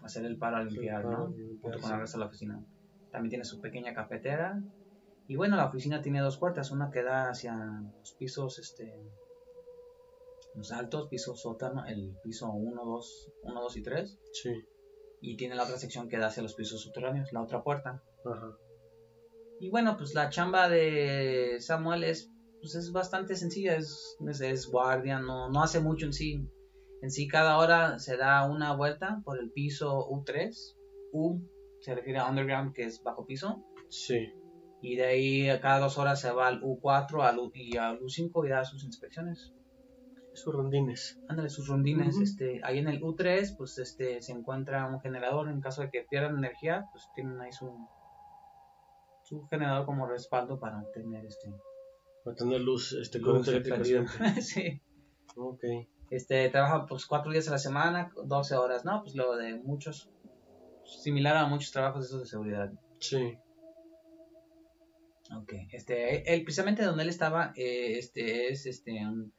a 0.02 0.06
hacer 0.06 0.26
el 0.26 0.38
paro 0.38 0.58
a 0.58 0.64
limpiar, 0.64 1.06
¿no? 1.06 1.34
Junto 1.62 1.80
con 1.80 1.92
el 1.92 2.00
resto 2.00 2.18
de 2.18 2.24
la 2.24 2.28
oficina. 2.28 2.64
También 3.12 3.30
tiene 3.30 3.46
su 3.46 3.62
pequeña 3.62 3.94
cafetera. 3.94 4.62
Y 5.28 5.36
bueno, 5.36 5.58
la 5.58 5.66
oficina 5.66 6.02
tiene 6.02 6.22
dos 6.22 6.38
puertas, 6.38 6.72
una 6.72 6.92
que 6.92 7.04
da 7.04 7.30
hacia 7.30 7.56
los 7.98 8.14
pisos, 8.14 8.60
este, 8.60 8.94
los 10.56 10.72
altos, 10.72 11.08
piso 11.10 11.36
sótano, 11.36 11.86
el 11.86 12.16
piso 12.24 12.52
1, 12.52 12.86
2, 12.86 13.32
1, 13.44 13.62
2 13.62 13.78
y 13.78 13.84
3. 13.84 14.20
Sí. 14.34 14.66
Y 15.22 15.36
tiene 15.38 15.56
la 15.56 15.64
otra 15.64 15.78
sección 15.78 16.08
que 16.08 16.18
da 16.18 16.28
hacia 16.28 16.44
los 16.44 16.54
pisos 16.54 16.82
subterráneos, 16.82 17.34
la 17.34 17.42
otra 17.42 17.64
puerta. 17.64 18.04
Ajá. 18.26 18.58
Y 19.60 19.70
bueno, 19.70 19.96
pues 19.98 20.14
la 20.14 20.30
chamba 20.30 20.70
de 20.70 21.58
Samuel 21.60 22.04
es 22.04 22.32
pues 22.66 22.74
es 22.74 22.92
bastante 22.92 23.36
sencilla, 23.36 23.76
es, 23.76 24.18
es, 24.42 24.66
guardia, 24.68 25.20
no, 25.20 25.50
no 25.50 25.62
hace 25.62 25.80
mucho 25.82 26.08
en 26.08 26.14
sí. 26.14 26.50
En 27.04 27.12
sí 27.12 27.28
cada 27.28 27.60
hora 27.60 28.00
se 28.00 28.18
da 28.18 28.50
una 28.50 28.76
vuelta 28.76 29.22
por 29.24 29.38
el 29.40 29.52
piso 29.52 30.08
U3. 30.10 30.76
U 31.12 31.42
se 31.82 31.94
refiere 31.94 32.18
a 32.18 32.28
underground, 32.28 32.74
que 32.74 32.86
es 32.86 33.04
bajo 33.04 33.28
piso. 33.28 33.64
Sí. 33.90 34.34
Y 34.82 34.96
de 34.96 35.06
ahí 35.06 35.50
a 35.50 35.62
cada 35.62 35.78
dos 35.78 36.00
horas 36.00 36.20
se 36.20 36.32
va 36.32 36.48
al 36.48 36.64
U4 36.64 37.22
al 37.22 37.38
U- 37.38 37.52
y 37.54 37.78
al 37.78 38.00
U5 38.00 38.48
y 38.48 38.50
da 38.50 38.66
sus 38.66 38.84
inspecciones. 38.84 39.54
Sus 40.34 40.52
rondines. 40.52 41.20
Ándale, 41.28 41.50
sus 41.52 41.68
rondines. 41.68 42.18
Este, 42.18 42.62
ahí 42.64 42.80
en 42.80 42.88
el 42.88 43.00
U3 43.00 43.56
pues 43.56 43.78
este 43.78 44.24
se 44.24 44.32
encuentra 44.32 44.88
un 44.88 45.00
generador 45.02 45.50
en 45.50 45.62
caso 45.62 45.84
de 45.84 45.92
que 45.92 46.02
pierdan 46.10 46.40
energía, 46.40 46.88
pues 46.92 47.08
tienen 47.14 47.40
ahí 47.42 47.52
su, 47.52 47.72
su 49.22 49.46
generador 49.50 49.86
como 49.86 50.08
respaldo 50.08 50.60
para 50.60 50.84
tener 50.96 51.24
este 51.28 51.54
Para 52.26 52.36
tener 52.36 52.60
luz, 52.60 52.92
este, 52.94 53.20
luz, 53.20 53.46
corriente 53.46 54.42
sí. 54.42 54.82
Ok. 55.38 55.64
Este, 56.10 56.50
trabaja 56.50 56.86
pues 56.88 57.06
cuatro 57.06 57.32
días 57.32 57.48
a 57.48 57.52
la 57.52 57.58
semana, 57.60 58.12
12 58.26 58.56
horas, 58.56 58.84
¿no? 58.84 59.02
Pues 59.04 59.16
lo 59.16 59.36
de 59.38 59.56
muchos, 59.56 60.10
similar 60.84 61.38
a 61.38 61.48
muchos 61.48 61.72
trabajos 61.72 62.06
esos 62.06 62.22
de 62.22 62.28
seguridad. 62.28 62.72
Sí. 63.00 63.38
Ok, 65.36 65.54
este, 65.72 66.34
él, 66.34 66.44
precisamente 66.44 66.84
donde 66.84 67.04
él 67.04 67.10
estaba, 67.10 67.52
eh, 67.56 67.98
este, 67.98 68.50
es, 68.50 68.66
este, 68.66 68.92
un- 69.06 69.34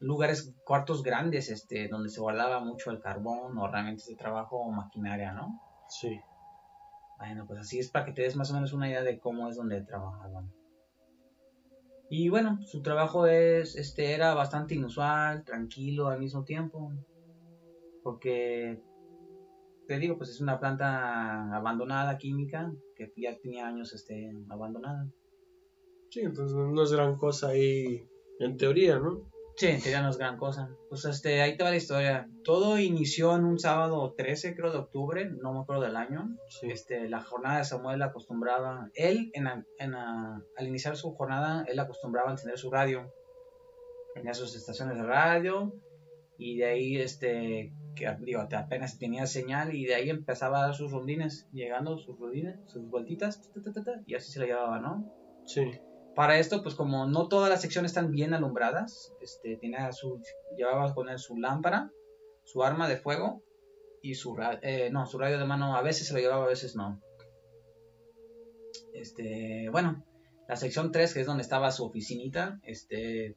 lugares, 0.00 0.52
cuartos 0.64 1.02
grandes, 1.02 1.48
este, 1.48 1.86
donde 1.88 2.08
se 2.08 2.20
guardaba 2.20 2.58
mucho 2.60 2.90
el 2.90 3.00
carbón 3.00 3.56
o 3.58 3.66
herramientas 3.68 4.06
de 4.06 4.16
trabajo 4.16 4.56
o 4.58 4.70
maquinaria, 4.72 5.32
¿no? 5.32 5.60
Sí. 5.88 6.20
Bueno, 7.18 7.46
pues 7.46 7.60
así 7.60 7.78
es 7.78 7.88
para 7.88 8.04
que 8.06 8.12
te 8.12 8.22
des 8.22 8.34
más 8.34 8.50
o 8.50 8.54
menos 8.54 8.72
una 8.72 8.88
idea 8.88 9.02
de 9.02 9.20
cómo 9.20 9.48
es 9.48 9.56
donde 9.56 9.80
trabajaban. 9.82 10.52
Y 12.14 12.28
bueno, 12.28 12.58
su 12.66 12.82
trabajo 12.82 13.26
es, 13.26 13.74
este, 13.74 14.12
era 14.12 14.34
bastante 14.34 14.74
inusual, 14.74 15.44
tranquilo 15.44 16.08
al 16.08 16.20
mismo 16.20 16.44
tiempo, 16.44 16.92
porque 18.02 18.82
te 19.88 19.98
digo, 19.98 20.18
pues 20.18 20.28
es 20.28 20.38
una 20.38 20.60
planta 20.60 21.56
abandonada 21.56 22.18
química 22.18 22.70
que 22.96 23.10
ya 23.16 23.34
tenía 23.38 23.66
años, 23.66 23.94
este, 23.94 24.30
abandonada. 24.50 25.08
Sí, 26.10 26.20
entonces 26.20 26.54
no 26.54 26.82
es 26.82 26.92
gran 26.92 27.16
cosa 27.16 27.48
ahí 27.48 28.06
en 28.40 28.58
teoría, 28.58 28.98
¿no? 28.98 29.31
Sí, 29.56 29.66
en 29.66 29.80
teoría 29.82 30.02
no 30.02 30.08
es 30.08 30.16
gran 30.18 30.38
cosa. 30.38 30.70
Pues 30.88 31.04
este, 31.04 31.42
ahí 31.42 31.56
te 31.56 31.62
va 31.62 31.70
la 31.70 31.76
historia. 31.76 32.28
Todo 32.42 32.78
inició 32.78 33.36
en 33.36 33.44
un 33.44 33.58
sábado 33.58 34.14
13, 34.16 34.56
creo, 34.56 34.72
de 34.72 34.78
octubre, 34.78 35.30
no 35.30 35.52
me 35.52 35.60
acuerdo 35.60 35.82
del 35.82 35.96
año. 35.96 36.36
Sí. 36.48 36.70
Este, 36.70 37.08
la 37.08 37.20
jornada 37.22 37.58
de 37.58 37.64
Samuel 37.64 38.02
acostumbraba, 38.02 38.88
él 38.94 39.30
en 39.34 39.44
la- 39.44 39.64
en 39.78 39.94
al 39.94 40.42
iniciar 40.66 40.96
su 40.96 41.12
jornada, 41.14 41.64
él 41.68 41.78
acostumbraba 41.78 42.28
a 42.30 42.32
encender 42.32 42.58
su 42.58 42.70
radio. 42.70 43.12
Tenía 44.14 44.34
sus 44.34 44.56
estaciones 44.56 44.96
de 44.96 45.04
radio 45.04 45.74
y 46.38 46.58
de 46.58 46.64
ahí, 46.64 46.96
este, 46.96 47.72
que 47.94 48.16
digo, 48.20 48.40
apenas 48.40 48.98
tenía 48.98 49.26
señal 49.26 49.74
y 49.74 49.84
de 49.84 49.94
ahí 49.94 50.10
empezaba 50.10 50.58
a 50.58 50.66
dar 50.66 50.74
sus 50.74 50.90
rondines, 50.90 51.46
llegando 51.52 51.98
sus 51.98 52.18
rondines, 52.18 52.58
sus 52.66 52.88
vueltitas, 52.88 53.40
ta, 53.52 53.60
ta, 53.62 53.72
ta, 53.72 53.84
ta, 53.84 54.02
y 54.06 54.14
así 54.14 54.32
se 54.32 54.40
la 54.40 54.46
llevaba, 54.46 54.80
¿no? 54.80 55.12
Sí. 55.44 55.70
Para 56.14 56.38
esto, 56.38 56.62
pues 56.62 56.74
como 56.74 57.06
no 57.06 57.28
todas 57.28 57.48
las 57.48 57.62
secciones 57.62 57.92
están 57.92 58.10
bien 58.10 58.34
alumbradas, 58.34 59.12
este, 59.20 59.56
tenía 59.56 59.92
su, 59.92 60.20
llevaba 60.56 60.94
con 60.94 61.08
él 61.08 61.18
su 61.18 61.36
lámpara, 61.36 61.90
su 62.44 62.62
arma 62.62 62.88
de 62.88 62.98
fuego 62.98 63.42
y 64.02 64.14
su, 64.14 64.36
eh, 64.62 64.90
no, 64.92 65.06
su 65.06 65.18
radio 65.18 65.38
de 65.38 65.46
mano, 65.46 65.74
a 65.74 65.82
veces 65.82 66.08
se 66.08 66.14
lo 66.14 66.20
llevaba, 66.20 66.44
a 66.44 66.48
veces 66.48 66.76
no. 66.76 67.00
Este, 68.92 69.68
bueno, 69.70 70.04
la 70.48 70.56
sección 70.56 70.92
3, 70.92 71.14
que 71.14 71.20
es 71.20 71.26
donde 71.26 71.42
estaba 71.42 71.70
su 71.70 71.84
oficinita, 71.84 72.60
este, 72.64 73.36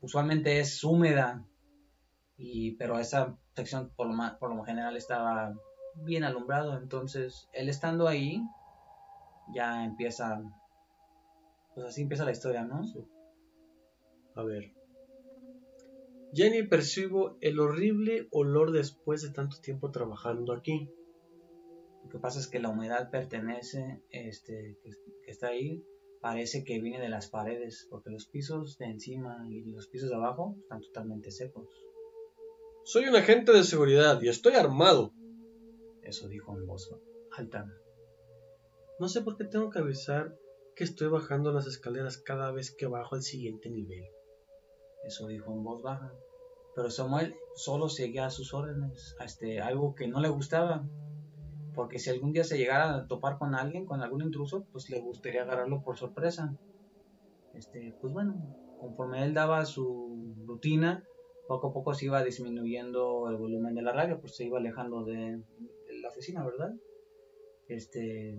usualmente 0.00 0.60
es 0.60 0.84
húmeda, 0.84 1.44
y, 2.36 2.76
pero 2.76 3.00
esa 3.00 3.36
sección 3.56 3.90
por 3.96 4.06
lo, 4.06 4.38
por 4.38 4.54
lo 4.54 4.62
general 4.62 4.96
estaba 4.96 5.54
bien 5.96 6.22
alumbrado, 6.22 6.78
entonces 6.78 7.48
él 7.52 7.68
estando 7.68 8.06
ahí, 8.06 8.42
ya 9.52 9.84
empieza 9.84 10.40
pues 11.74 11.86
así 11.86 12.02
empieza 12.02 12.24
la 12.24 12.32
historia, 12.32 12.64
¿no? 12.64 12.84
Sí. 12.84 13.04
A 14.34 14.42
ver. 14.42 14.72
Jenny 16.32 16.62
percibo 16.62 17.36
el 17.40 17.58
horrible 17.58 18.28
olor 18.30 18.72
después 18.72 19.22
de 19.22 19.30
tanto 19.30 19.60
tiempo 19.60 19.90
trabajando 19.90 20.52
aquí. 20.52 20.88
Lo 22.04 22.08
que 22.08 22.18
pasa 22.18 22.38
es 22.38 22.46
que 22.46 22.60
la 22.60 22.68
humedad 22.68 23.10
pertenece, 23.10 24.02
este, 24.10 24.78
que, 24.82 24.90
que 25.24 25.30
está 25.30 25.48
ahí, 25.48 25.84
parece 26.20 26.64
que 26.64 26.80
viene 26.80 27.00
de 27.00 27.08
las 27.08 27.28
paredes, 27.28 27.86
porque 27.90 28.10
los 28.10 28.26
pisos 28.26 28.78
de 28.78 28.86
encima 28.86 29.44
y 29.48 29.72
los 29.72 29.88
pisos 29.88 30.10
de 30.10 30.16
abajo 30.16 30.56
están 30.60 30.80
totalmente 30.80 31.30
secos. 31.30 31.68
Soy 32.84 33.06
un 33.06 33.16
agente 33.16 33.52
de 33.52 33.64
seguridad 33.64 34.20
y 34.22 34.28
estoy 34.28 34.54
armado. 34.54 35.12
Eso 36.02 36.28
dijo 36.28 36.56
en 36.56 36.66
voz 36.66 36.90
alta. 37.36 37.66
No 38.98 39.08
sé 39.08 39.22
por 39.22 39.36
qué 39.36 39.44
tengo 39.44 39.70
que 39.70 39.78
avisar 39.78 40.34
que 40.80 40.84
estoy 40.84 41.08
bajando 41.08 41.52
las 41.52 41.66
escaleras 41.66 42.16
cada 42.16 42.50
vez 42.52 42.74
que 42.74 42.86
bajo 42.86 43.14
al 43.14 43.20
siguiente 43.20 43.68
nivel. 43.68 44.06
Eso 45.04 45.26
dijo 45.26 45.52
en 45.52 45.62
voz 45.62 45.82
baja. 45.82 46.10
Pero 46.74 46.90
Samuel 46.90 47.34
solo 47.54 47.90
seguía 47.90 48.24
a 48.24 48.30
sus 48.30 48.54
órdenes, 48.54 49.14
este, 49.22 49.60
algo 49.60 49.94
que 49.94 50.08
no 50.08 50.22
le 50.22 50.30
gustaba. 50.30 50.88
Porque 51.74 51.98
si 51.98 52.08
algún 52.08 52.32
día 52.32 52.44
se 52.44 52.56
llegara 52.56 52.94
a 52.94 53.06
topar 53.06 53.36
con 53.36 53.54
alguien, 53.54 53.84
con 53.84 54.00
algún 54.00 54.22
intruso, 54.22 54.64
pues 54.72 54.88
le 54.88 55.02
gustaría 55.02 55.42
agarrarlo 55.42 55.82
por 55.82 55.98
sorpresa. 55.98 56.56
Este, 57.52 57.94
pues 58.00 58.14
bueno, 58.14 58.56
conforme 58.80 59.22
él 59.22 59.34
daba 59.34 59.66
su 59.66 60.34
rutina, 60.46 61.04
poco 61.46 61.68
a 61.68 61.72
poco 61.74 61.92
se 61.92 62.06
iba 62.06 62.24
disminuyendo 62.24 63.28
el 63.28 63.36
volumen 63.36 63.74
de 63.74 63.82
la 63.82 63.92
radio, 63.92 64.18
pues 64.18 64.34
se 64.34 64.46
iba 64.46 64.58
alejando 64.58 65.04
de, 65.04 65.42
de 65.42 66.00
la 66.00 66.08
oficina, 66.08 66.42
¿verdad? 66.42 66.72
Este, 67.68 68.38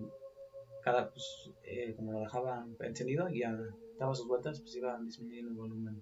cada, 0.82 1.12
pues, 1.12 1.52
eh, 1.64 1.94
como 1.96 2.12
lo 2.12 2.20
dejaba 2.20 2.66
encendido 2.80 3.30
y 3.30 3.40
ya 3.40 3.58
daba 4.00 4.16
sus 4.16 4.28
vueltas, 4.28 4.60
pues 4.60 4.76
iba 4.76 5.00
disminuyendo 5.00 5.52
el 5.52 5.58
volumen. 5.58 6.02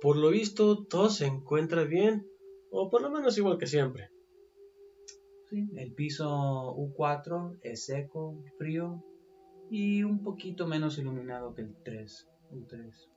Por 0.00 0.16
lo 0.16 0.30
visto, 0.30 0.84
todo 0.84 1.10
se 1.10 1.26
encuentra 1.26 1.84
bien, 1.84 2.26
o 2.70 2.90
por 2.90 3.02
lo 3.02 3.10
menos 3.10 3.38
igual 3.38 3.58
que 3.58 3.66
siempre. 3.66 4.10
Sí, 5.48 5.68
el 5.76 5.92
piso 5.92 6.74
U4 6.76 7.58
es 7.62 7.84
seco, 7.84 8.42
frío 8.58 9.04
y 9.70 10.02
un 10.02 10.22
poquito 10.22 10.66
menos 10.66 10.98
iluminado 10.98 11.54
que 11.54 11.62
el 11.62 11.76
3, 11.84 12.28
U3. 12.52 13.08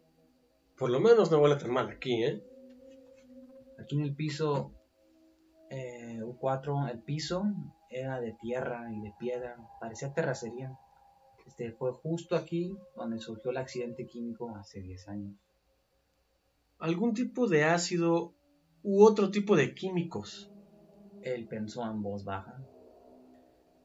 Por 0.77 0.89
lo 0.89 0.99
menos 0.99 1.31
no 1.31 1.39
huele 1.39 1.55
tan 1.55 1.71
mal 1.71 1.89
aquí, 1.89 2.23
¿eh? 2.23 2.43
Aquí 3.79 3.95
en 3.95 4.01
el 4.01 4.15
piso 4.15 4.73
eh, 5.69 6.19
U4, 6.21 6.91
el 6.91 6.99
piso 6.99 7.43
era 7.95 8.19
de 8.19 8.33
tierra 8.33 8.91
y 8.91 8.99
de 8.99 9.13
piedra, 9.17 9.55
parecía 9.79 10.13
terracería. 10.13 10.77
Este 11.45 11.71
fue 11.71 11.93
justo 11.93 12.35
aquí 12.35 12.77
donde 12.95 13.19
surgió 13.19 13.51
el 13.51 13.57
accidente 13.57 14.05
químico 14.05 14.53
hace 14.55 14.81
10 14.81 15.07
años. 15.07 15.35
Algún 16.79 17.13
tipo 17.13 17.47
de 17.47 17.63
ácido 17.63 18.33
u 18.83 19.03
otro 19.03 19.31
tipo 19.31 19.55
de 19.55 19.73
químicos. 19.73 20.51
Él 21.21 21.47
pensó 21.47 21.89
en 21.89 22.01
voz 22.01 22.25
baja. 22.25 22.61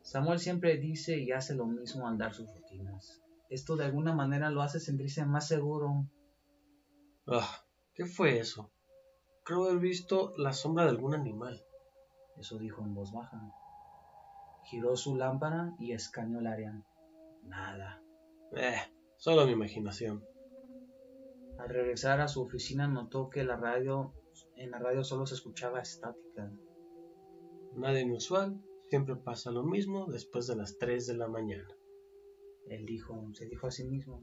Samuel 0.03 0.41
siempre 0.41 0.77
dice 0.77 1.19
y 1.19 1.31
hace 1.31 1.55
lo 1.55 1.67
mismo 1.67 2.09
al 2.09 2.19
dar 2.19 2.35
sus 2.35 2.53
rutinas. 2.53 3.23
Esto 3.49 3.77
de 3.77 3.85
alguna 3.85 4.13
manera 4.13 4.51
lo 4.51 4.63
hace 4.63 4.81
sentirse 4.81 5.25
más 5.25 5.47
seguro. 5.47 6.07
Ah, 7.27 7.65
¿qué 7.95 8.07
fue 8.07 8.39
eso? 8.39 8.73
Creo 9.45 9.65
haber 9.65 9.79
visto 9.79 10.35
la 10.37 10.53
sombra 10.53 10.85
de 10.85 10.91
algún 10.91 11.15
animal. 11.15 11.63
Eso 12.37 12.59
dijo 12.59 12.83
en 12.83 12.95
voz 12.95 13.13
baja. 13.13 13.41
Giró 14.65 14.97
su 14.97 15.17
lámpara 15.17 15.75
y 15.79 15.93
escaneó 15.93 16.41
el 16.41 16.47
área. 16.47 16.83
Nada. 17.45 18.03
Eh, 18.57 18.77
solo 19.17 19.47
mi 19.47 19.53
imaginación. 19.53 20.25
Al 21.59 21.69
regresar 21.69 22.21
a 22.21 22.29
su 22.29 22.43
oficina 22.43 22.89
notó 22.89 23.29
que 23.29 23.45
la 23.45 23.57
radio, 23.57 24.15
en 24.57 24.71
la 24.71 24.79
radio 24.79 25.05
solo 25.05 25.27
se 25.27 25.35
escuchaba 25.35 25.81
estática. 25.81 26.51
Nada 27.75 28.01
inusual, 28.01 28.61
siempre 28.89 29.17
pasa 29.17 29.51
lo 29.51 29.63
mismo 29.63 30.07
después 30.07 30.47
de 30.47 30.57
las 30.57 30.79
3 30.79 31.07
de 31.07 31.17
la 31.17 31.29
mañana. 31.29 31.69
Él 32.67 32.87
dijo, 32.87 33.29
se 33.35 33.47
dijo 33.47 33.67
a 33.67 33.71
sí 33.71 33.85
mismo. 33.85 34.23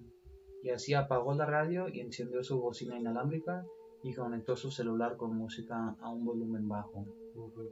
Y 0.64 0.70
así 0.70 0.94
apagó 0.94 1.34
la 1.34 1.46
radio 1.46 1.88
y 1.90 2.00
encendió 2.00 2.44
su 2.44 2.60
bocina 2.60 2.98
inalámbrica 2.98 3.66
y 4.04 4.14
conectó 4.14 4.56
su 4.56 4.72
celular 4.72 5.16
con 5.18 5.36
música 5.36 5.96
a 6.02 6.10
un 6.10 6.26
volumen 6.26 6.68
bajo. 6.68 7.06
Ujú. 7.36 7.70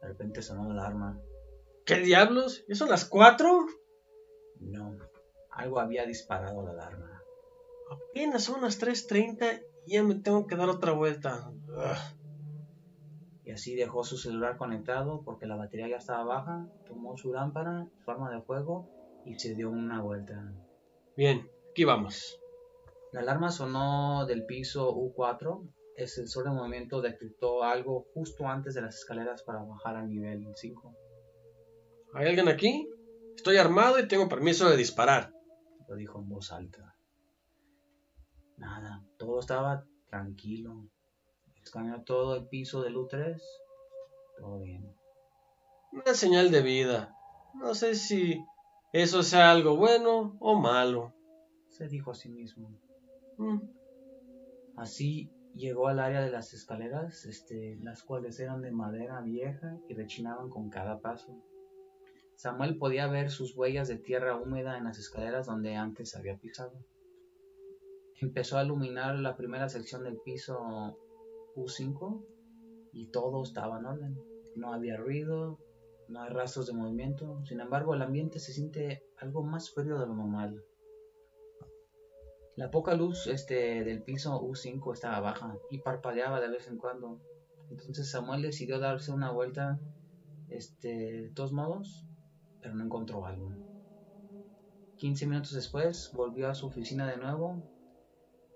De 0.00 0.08
repente 0.08 0.42
sonó 0.42 0.72
la 0.72 0.82
alarma. 0.82 1.20
¿Qué 1.84 1.96
diablos? 1.96 2.64
¿Ya 2.68 2.74
son 2.74 2.88
las 2.88 3.04
4? 3.04 3.66
No, 4.60 4.96
algo 5.50 5.80
había 5.80 6.06
disparado 6.06 6.62
la 6.62 6.72
alarma. 6.72 7.22
Apenas 7.90 8.44
son 8.44 8.62
las 8.62 8.80
3.30 8.80 9.62
y 9.86 9.94
ya 9.94 10.02
me 10.02 10.14
tengo 10.16 10.46
que 10.46 10.56
dar 10.56 10.68
otra 10.68 10.92
vuelta. 10.92 11.50
Ugh. 11.68 12.20
Y 13.44 13.52
así 13.52 13.74
dejó 13.74 14.04
su 14.04 14.16
celular 14.16 14.56
conectado 14.56 15.22
porque 15.24 15.46
la 15.46 15.56
batería 15.56 15.88
ya 15.88 15.96
estaba 15.96 16.22
baja, 16.22 16.68
tomó 16.86 17.16
su 17.16 17.32
lámpara, 17.32 17.88
su 18.04 18.10
arma 18.10 18.30
de 18.30 18.42
fuego 18.42 18.88
y 19.24 19.38
se 19.38 19.54
dio 19.54 19.70
una 19.70 20.00
vuelta. 20.00 20.52
Bien, 21.16 21.50
aquí 21.70 21.84
vamos. 21.84 22.38
La 23.12 23.20
alarma 23.20 23.50
sonó 23.50 24.24
del 24.26 24.46
piso 24.46 24.94
U4. 24.94 25.68
El 26.00 26.08
sensor 26.08 26.44
de 26.44 26.50
movimiento 26.50 27.02
detectó 27.02 27.62
algo 27.62 28.06
justo 28.14 28.46
antes 28.46 28.72
de 28.72 28.80
las 28.80 28.96
escaleras 28.96 29.42
para 29.42 29.62
bajar 29.62 29.96
al 29.96 30.08
nivel 30.08 30.46
5. 30.56 30.96
¿hay 32.14 32.26
alguien 32.26 32.48
aquí? 32.48 32.88
Estoy 33.36 33.58
armado 33.58 33.98
y 33.98 34.08
tengo 34.08 34.26
permiso 34.26 34.70
de 34.70 34.78
disparar. 34.78 35.30
Lo 35.86 35.96
dijo 35.96 36.18
en 36.18 36.30
voz 36.30 36.52
alta. 36.52 36.96
Nada, 38.56 39.04
todo 39.18 39.40
estaba 39.40 39.84
tranquilo. 40.08 40.88
Escaneó 41.62 42.02
todo 42.02 42.34
el 42.34 42.48
piso 42.48 42.80
del 42.80 42.96
U3. 42.96 43.38
Todo 44.38 44.62
bien. 44.62 44.90
Una 45.92 46.14
señal 46.14 46.50
de 46.50 46.62
vida. 46.62 47.14
No 47.52 47.74
sé 47.74 47.94
si 47.94 48.42
eso 48.94 49.22
sea 49.22 49.50
algo 49.50 49.76
bueno 49.76 50.38
o 50.40 50.58
malo. 50.58 51.12
Se 51.68 51.88
dijo 51.88 52.12
a 52.12 52.14
sí 52.14 52.30
mismo. 52.30 52.70
Mm, 53.36 53.60
Así 54.80 55.30
llegó 55.54 55.88
al 55.88 56.00
área 56.00 56.20
de 56.20 56.30
las 56.30 56.52
escaleras, 56.54 57.24
este, 57.24 57.78
las 57.82 58.02
cuales 58.02 58.38
eran 58.40 58.62
de 58.62 58.70
madera 58.70 59.20
vieja 59.20 59.78
y 59.88 59.94
rechinaban 59.94 60.48
con 60.48 60.70
cada 60.70 61.00
paso. 61.00 61.36
Samuel 62.36 62.78
podía 62.78 63.06
ver 63.06 63.30
sus 63.30 63.56
huellas 63.56 63.88
de 63.88 63.96
tierra 63.96 64.36
húmeda 64.36 64.78
en 64.78 64.84
las 64.84 64.98
escaleras 64.98 65.46
donde 65.46 65.76
antes 65.76 66.16
había 66.16 66.38
pisado. 66.38 66.72
Empezó 68.20 68.58
a 68.58 68.64
iluminar 68.64 69.18
la 69.18 69.36
primera 69.36 69.68
sección 69.68 70.04
del 70.04 70.18
piso 70.24 70.98
U5 71.56 72.24
y 72.92 73.10
todo 73.10 73.42
estaba 73.42 73.78
en 73.78 73.86
orden. 73.86 74.18
No 74.56 74.72
había 74.72 74.96
ruido, 74.96 75.58
no 76.08 76.22
hay 76.22 76.30
rastros 76.30 76.66
de 76.66 76.72
movimiento. 76.72 77.44
Sin 77.44 77.60
embargo, 77.60 77.94
el 77.94 78.02
ambiente 78.02 78.38
se 78.38 78.52
siente 78.52 79.02
algo 79.18 79.42
más 79.42 79.70
frío 79.72 79.98
de 79.98 80.06
lo 80.06 80.14
normal. 80.14 80.64
La 82.60 82.70
poca 82.70 82.94
luz 82.94 83.26
este, 83.26 83.84
del 83.84 84.02
piso 84.02 84.38
U5 84.38 84.92
estaba 84.92 85.18
baja 85.20 85.56
y 85.70 85.78
parpadeaba 85.78 86.42
de 86.42 86.48
vez 86.50 86.68
en 86.68 86.76
cuando. 86.76 87.18
Entonces 87.70 88.10
Samuel 88.10 88.42
decidió 88.42 88.78
darse 88.78 89.12
una 89.12 89.30
vuelta 89.30 89.80
este, 90.50 91.22
de 91.22 91.30
todos 91.30 91.52
modos, 91.52 92.04
pero 92.60 92.74
no 92.74 92.84
encontró 92.84 93.24
algo. 93.24 93.50
15 94.98 95.26
minutos 95.26 95.54
después 95.54 96.10
volvió 96.12 96.50
a 96.50 96.54
su 96.54 96.66
oficina 96.66 97.10
de 97.10 97.16
nuevo 97.16 97.62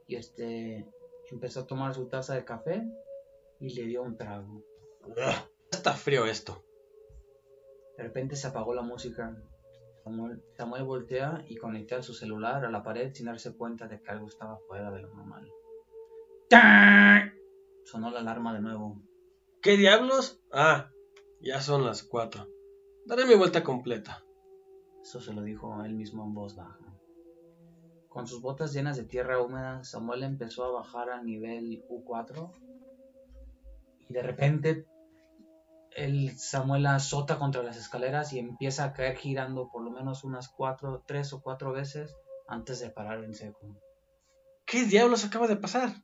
y 0.07 0.17
este, 0.17 0.87
empezó 1.31 1.61
a 1.61 1.67
tomar 1.67 1.95
su 1.95 2.07
taza 2.07 2.35
de 2.35 2.45
café 2.45 2.87
y 3.59 3.71
le 3.71 3.87
dio 3.87 4.03
un 4.03 4.19
trago. 4.19 4.63
Está 5.71 5.95
frío 5.95 6.27
esto. 6.27 6.63
De 7.97 8.03
repente 8.03 8.37
se 8.37 8.49
apagó 8.49 8.75
la 8.75 8.83
música. 8.83 9.35
Samuel, 10.05 10.43
Samuel 10.57 10.85
voltea 10.85 11.45
y 11.49 11.57
conecta 11.57 12.03
su 12.03 12.13
celular 12.13 12.65
a 12.65 12.71
la 12.71 12.83
pared 12.83 13.13
sin 13.15 13.27
darse 13.27 13.57
cuenta 13.57 13.89
de 13.89 14.03
que 14.03 14.11
algo 14.11 14.29
estaba 14.29 14.59
fuera 14.69 14.91
de 14.91 15.01
lo 15.01 15.15
normal. 15.15 15.51
¡Tan! 16.51 17.33
Sonó 17.85 18.11
la 18.11 18.21
alarma 18.21 18.53
de 18.53 18.61
nuevo. 18.61 19.01
¿Qué 19.63 19.79
diablos? 19.79 20.43
Ah, 20.53 20.91
ya 21.41 21.61
son 21.63 21.87
las 21.87 22.03
cuatro. 22.03 22.47
Daré 23.07 23.25
mi 23.25 23.35
vuelta 23.35 23.65
completa. 23.65 24.23
Eso 25.03 25.21
se 25.21 25.33
lo 25.33 25.43
dijo 25.43 25.83
él 25.85 25.95
mismo 25.95 26.25
en 26.25 26.35
voz 26.35 26.55
baja. 26.55 26.79
Con 28.09 28.27
sus 28.27 28.43
botas 28.43 28.75
llenas 28.75 28.99
de 28.99 29.05
tierra 29.05 29.43
húmeda, 29.43 29.85
Samuel 29.85 30.23
empezó 30.23 30.65
a 30.65 30.71
bajar 30.71 31.09
al 31.09 31.25
nivel 31.25 31.83
U4 31.89 32.53
y 34.09 34.13
de 34.13 34.23
repente 34.23 34.87
el 35.95 36.37
Samuel 36.39 36.87
azota 36.87 37.39
contra 37.39 37.63
las 37.63 37.77
escaleras 37.77 38.33
y 38.33 38.39
empieza 38.39 38.85
a 38.85 38.93
caer 38.93 39.17
girando 39.17 39.71
por 39.71 39.83
lo 39.83 39.91
menos 39.91 40.25
unas 40.25 40.49
cuatro, 40.49 41.05
tres 41.07 41.33
o 41.33 41.41
cuatro 41.41 41.73
veces 41.73 42.17
antes 42.49 42.81
de 42.81 42.91
parar 42.91 43.23
en 43.25 43.35
seco. 43.35 43.81
¿Qué 44.67 44.85
diablos 44.85 45.25
acaba 45.25 45.47
de 45.47 45.57
pasar? 45.57 46.03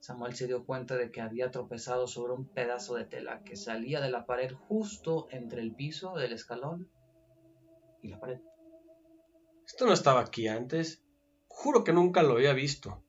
Samuel 0.00 0.34
se 0.34 0.46
dio 0.46 0.66
cuenta 0.66 0.96
de 0.96 1.10
que 1.10 1.20
había 1.20 1.50
tropezado 1.50 2.06
sobre 2.06 2.32
un 2.32 2.48
pedazo 2.48 2.94
de 2.94 3.04
tela 3.04 3.42
que 3.44 3.56
salía 3.56 4.00
de 4.00 4.10
la 4.10 4.26
pared 4.26 4.52
justo 4.52 5.28
entre 5.30 5.62
el 5.62 5.74
piso 5.74 6.14
del 6.14 6.32
escalón 6.32 6.90
y 8.02 8.08
la 8.08 8.18
pared. 8.18 8.40
Esto 9.66 9.86
no 9.86 9.92
estaba 9.92 10.20
aquí 10.20 10.48
antes. 10.48 11.02
Juro 11.46 11.84
que 11.84 11.92
nunca 11.92 12.22
lo 12.22 12.34
había 12.34 12.52
visto. 12.52 13.02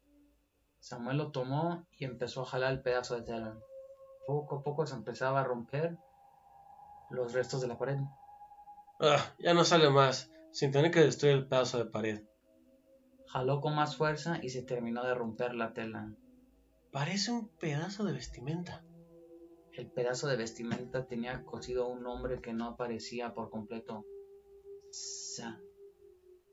Samuel 0.79 1.17
lo 1.17 1.31
tomó 1.31 1.87
y 1.97 2.05
empezó 2.05 2.43
a 2.43 2.45
jalar 2.45 2.73
el 2.73 2.81
pedazo 2.81 3.15
de 3.15 3.23
tela. 3.23 3.57
Poco 4.25 4.57
a 4.57 4.63
poco 4.63 4.85
se 4.85 4.95
empezaba 4.95 5.41
a 5.41 5.43
romper 5.43 5.97
los 7.09 7.33
restos 7.33 7.61
de 7.61 7.67
la 7.67 7.77
pared. 7.77 7.97
Ah, 8.99 9.33
ya 9.39 9.53
no 9.53 9.63
sale 9.63 9.89
más, 9.89 10.31
sin 10.51 10.71
tener 10.71 10.91
que 10.91 11.01
destruir 11.01 11.33
el 11.35 11.47
pedazo 11.47 11.77
de 11.77 11.85
pared. 11.89 12.23
Jaló 13.27 13.61
con 13.61 13.75
más 13.75 13.97
fuerza 13.97 14.39
y 14.41 14.49
se 14.49 14.61
terminó 14.61 15.03
de 15.03 15.13
romper 15.15 15.55
la 15.55 15.73
tela. 15.73 16.13
Parece 16.91 17.31
un 17.31 17.49
pedazo 17.57 18.03
de 18.05 18.13
vestimenta. 18.13 18.83
El 19.73 19.89
pedazo 19.91 20.27
de 20.27 20.37
vestimenta 20.37 21.07
tenía 21.07 21.43
cosido 21.43 21.87
un 21.87 22.03
nombre 22.03 22.39
que 22.41 22.53
no 22.53 22.65
aparecía 22.67 23.33
por 23.33 23.49
completo. 23.49 24.05
Sa. 24.91 25.59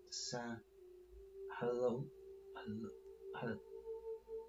Sa. 0.08 0.62
Hello. 1.60 2.06
Hello. 2.56 2.90
hel- 3.42 3.60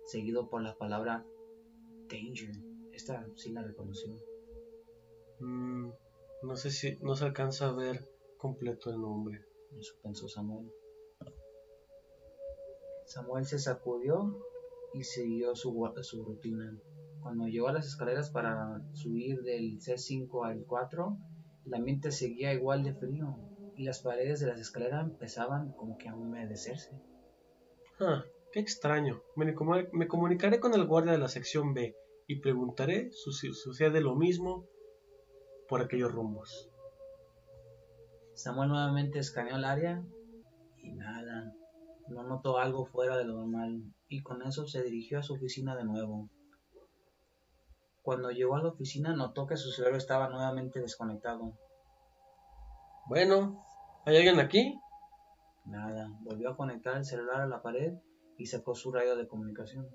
Seguido 0.05 0.49
por 0.49 0.61
la 0.63 0.77
palabra 0.77 1.25
danger. 2.09 2.55
Esta 3.01 3.25
sí 3.35 3.51
la 3.51 3.63
reconoció. 3.63 4.15
Mm, 5.39 5.89
no 6.43 6.55
sé 6.55 6.69
si 6.69 6.97
no 7.01 7.15
se 7.15 7.25
alcanza 7.25 7.69
a 7.69 7.73
ver 7.73 8.07
completo 8.37 8.91
el 8.91 9.01
nombre. 9.01 9.43
Eso 9.75 9.95
pensó 10.03 10.27
Samuel. 10.27 10.71
Samuel 13.07 13.45
se 13.47 13.57
sacudió 13.57 14.39
y 14.93 15.03
siguió 15.03 15.55
su, 15.55 15.73
su 16.03 16.23
rutina. 16.23 16.77
Cuando 17.23 17.47
llegó 17.47 17.69
a 17.69 17.73
las 17.73 17.87
escaleras 17.87 18.29
para 18.29 18.79
subir 18.93 19.41
del 19.41 19.79
C5 19.79 20.45
al 20.45 20.63
4, 20.67 21.17
el 21.65 21.73
ambiente 21.73 22.11
seguía 22.11 22.53
igual 22.53 22.83
de 22.83 22.93
frío 22.93 23.35
y 23.77 23.83
las 23.83 24.03
paredes 24.03 24.41
de 24.41 24.45
las 24.45 24.59
escaleras 24.59 25.09
empezaban 25.09 25.71
como 25.71 25.97
que 25.97 26.07
a 26.07 26.13
humedecerse. 26.13 26.91
Ah, 27.99 28.23
qué 28.51 28.59
extraño. 28.59 29.23
Me, 29.35 29.55
me 29.91 30.07
comunicaré 30.07 30.59
con 30.59 30.75
el 30.75 30.85
guardia 30.85 31.13
de 31.13 31.17
la 31.17 31.29
sección 31.29 31.73
B 31.73 31.95
y 32.31 32.39
preguntaré 32.39 33.11
si 33.11 33.51
sucede 33.51 33.99
lo 33.99 34.15
mismo 34.15 34.65
por 35.67 35.81
aquellos 35.81 36.13
rumbos. 36.13 36.69
Samuel 38.35 38.69
nuevamente 38.69 39.19
escaneó 39.19 39.57
el 39.57 39.65
área 39.65 40.01
y 40.77 40.93
nada, 40.93 41.53
no 42.07 42.23
notó 42.23 42.57
algo 42.57 42.85
fuera 42.85 43.17
de 43.17 43.25
lo 43.25 43.33
normal 43.33 43.83
y 44.07 44.23
con 44.23 44.43
eso 44.43 44.65
se 44.65 44.81
dirigió 44.81 45.19
a 45.19 45.23
su 45.23 45.33
oficina 45.33 45.75
de 45.75 45.83
nuevo. 45.83 46.29
Cuando 48.01 48.31
llegó 48.31 48.55
a 48.55 48.63
la 48.63 48.69
oficina 48.69 49.13
notó 49.13 49.45
que 49.45 49.57
su 49.57 49.69
cerebro 49.69 49.97
estaba 49.97 50.29
nuevamente 50.29 50.79
desconectado. 50.79 51.57
Bueno, 53.07 53.61
¿hay 54.05 54.15
alguien 54.15 54.39
aquí? 54.39 54.79
Nada, 55.65 56.07
volvió 56.21 56.51
a 56.51 56.55
conectar 56.55 56.95
el 56.95 57.03
celular 57.03 57.41
a 57.41 57.47
la 57.47 57.61
pared 57.61 57.91
y 58.37 58.45
sacó 58.45 58.73
su 58.73 58.89
radio 58.93 59.17
de 59.17 59.27
comunicación. 59.27 59.89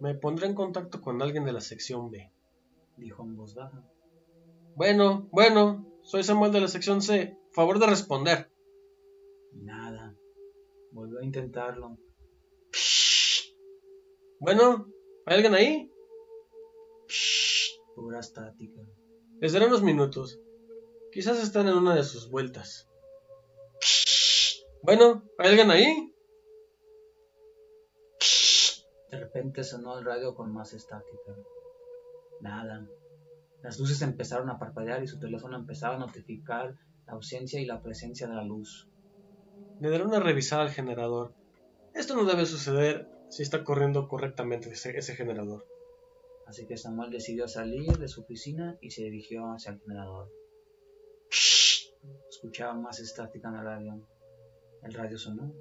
Me 0.00 0.14
pondré 0.14 0.46
en 0.46 0.54
contacto 0.54 1.00
con 1.00 1.20
alguien 1.22 1.44
de 1.44 1.52
la 1.52 1.60
sección 1.60 2.10
B. 2.10 2.32
Dijo 2.96 3.22
en 3.24 3.36
voz 3.36 3.54
baja. 3.54 3.84
Bueno, 4.76 5.28
bueno, 5.32 5.86
soy 6.02 6.22
Samuel 6.22 6.52
de 6.52 6.60
la 6.60 6.68
sección 6.68 7.02
C. 7.02 7.36
Favor 7.52 7.78
de 7.78 7.86
responder. 7.86 8.50
Nada. 9.52 10.14
Volvió 10.92 11.18
a 11.18 11.24
intentarlo. 11.24 11.98
Bueno, 14.40 14.86
¿hay 15.26 15.34
alguien 15.34 15.54
ahí? 15.54 15.90
Pura 17.96 18.20
estática. 18.20 18.80
Les 19.40 19.52
daré 19.52 19.66
unos 19.66 19.82
minutos. 19.82 20.40
Quizás 21.12 21.42
están 21.42 21.66
en 21.66 21.74
una 21.74 21.96
de 21.96 22.04
sus 22.04 22.30
vueltas. 22.30 22.88
Bueno, 24.82 25.24
¿hay 25.38 25.48
alguien 25.48 25.70
ahí? 25.70 26.12
De 29.10 29.18
repente 29.38 29.62
sonó 29.62 29.98
el 29.98 30.04
radio 30.04 30.34
con 30.34 30.52
más 30.52 30.72
estática. 30.72 31.32
Nada. 32.40 32.86
Las 33.62 33.78
luces 33.78 34.02
empezaron 34.02 34.50
a 34.50 34.58
parpadear 34.58 35.02
y 35.02 35.06
su 35.06 35.18
teléfono 35.18 35.56
empezaba 35.56 35.96
a 35.96 35.98
notificar 35.98 36.74
la 37.06 37.12
ausencia 37.12 37.60
y 37.60 37.64
la 37.64 37.80
presencia 37.80 38.26
de 38.26 38.34
la 38.34 38.44
luz. 38.44 38.88
Le 39.80 39.90
daré 39.90 40.04
una 40.04 40.20
revisada 40.20 40.62
al 40.62 40.70
generador. 40.70 41.34
Esto 41.94 42.16
no 42.16 42.24
debe 42.24 42.46
suceder 42.46 43.08
si 43.28 43.42
está 43.42 43.62
corriendo 43.62 44.08
correctamente 44.08 44.70
ese, 44.70 44.96
ese 44.96 45.14
generador. 45.14 45.66
Así 46.46 46.66
que 46.66 46.76
Samuel 46.76 47.10
decidió 47.10 47.46
salir 47.46 47.96
de 47.98 48.08
su 48.08 48.22
oficina 48.22 48.76
y 48.80 48.90
se 48.90 49.02
dirigió 49.04 49.52
hacia 49.52 49.72
el 49.72 49.80
generador. 49.80 50.32
Escuchaba 52.28 52.74
más 52.74 52.98
estática 53.00 53.48
en 53.48 53.56
el 53.56 53.64
radio. 53.64 54.08
El 54.82 54.94
radio 54.94 55.18
sonó, 55.18 55.52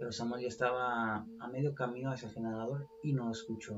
pero 0.00 0.12
Samuel 0.12 0.40
ya 0.40 0.48
estaba 0.48 1.26
a 1.40 1.48
medio 1.48 1.74
camino 1.74 2.10
hacia 2.10 2.28
el 2.28 2.32
generador 2.32 2.88
y 3.02 3.12
no 3.12 3.30
escuchó. 3.30 3.74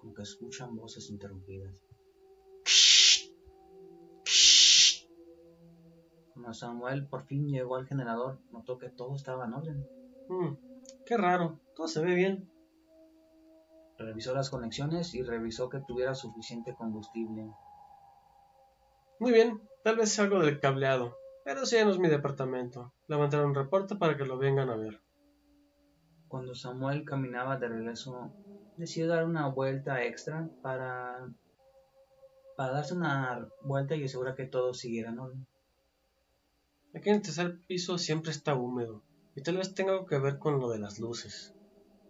Como 0.00 0.14
que 0.14 0.22
escuchan 0.22 0.74
voces 0.74 1.08
interrumpidas. 1.10 1.80
Cuando 6.32 6.52
Samuel 6.54 7.06
por 7.06 7.24
fin 7.26 7.46
llegó 7.46 7.76
al 7.76 7.86
generador, 7.86 8.40
notó 8.50 8.78
que 8.78 8.90
todo 8.90 9.14
estaba 9.14 9.44
en 9.44 9.52
orden. 9.52 9.86
Hmm, 10.28 10.56
qué 11.06 11.16
raro, 11.16 11.60
todo 11.76 11.86
se 11.86 12.02
ve 12.02 12.16
bien. 12.16 12.50
Revisó 13.96 14.34
las 14.34 14.50
conexiones 14.50 15.14
y 15.14 15.22
revisó 15.22 15.68
que 15.68 15.80
tuviera 15.86 16.16
suficiente 16.16 16.74
combustible. 16.74 17.48
Muy 19.22 19.30
bien, 19.30 19.60
tal 19.84 19.94
vez 19.94 20.18
algo 20.18 20.40
del 20.40 20.58
cableado, 20.58 21.16
pero 21.44 21.62
ese 21.62 21.76
ya 21.76 21.84
no 21.84 21.92
es 21.92 22.00
mi 22.00 22.08
departamento. 22.08 22.92
Levantaré 23.06 23.44
un 23.44 23.54
reporte 23.54 23.94
para 23.94 24.16
que 24.16 24.24
lo 24.24 24.36
vengan 24.36 24.68
a 24.68 24.74
ver. 24.74 25.00
Cuando 26.26 26.56
Samuel 26.56 27.04
caminaba 27.04 27.56
de 27.56 27.68
regreso, 27.68 28.32
decidió 28.76 29.06
dar 29.06 29.24
una 29.24 29.46
vuelta 29.46 30.02
extra 30.02 30.48
para, 30.60 31.30
para 32.56 32.72
darse 32.72 32.94
una 32.94 33.48
vuelta 33.60 33.94
y 33.94 34.02
asegurar 34.06 34.34
que 34.34 34.46
todo 34.46 34.74
siguiera 34.74 35.12
orden. 35.12 35.46
Aquí 36.92 37.08
en 37.08 37.14
el 37.14 37.22
tercer 37.22 37.60
piso 37.68 37.98
siempre 37.98 38.32
está 38.32 38.56
húmedo, 38.56 39.04
y 39.36 39.42
tal 39.42 39.58
vez 39.58 39.72
tenga 39.72 39.92
algo 39.92 40.06
que 40.06 40.18
ver 40.18 40.40
con 40.40 40.58
lo 40.58 40.68
de 40.68 40.80
las 40.80 40.98
luces. 40.98 41.54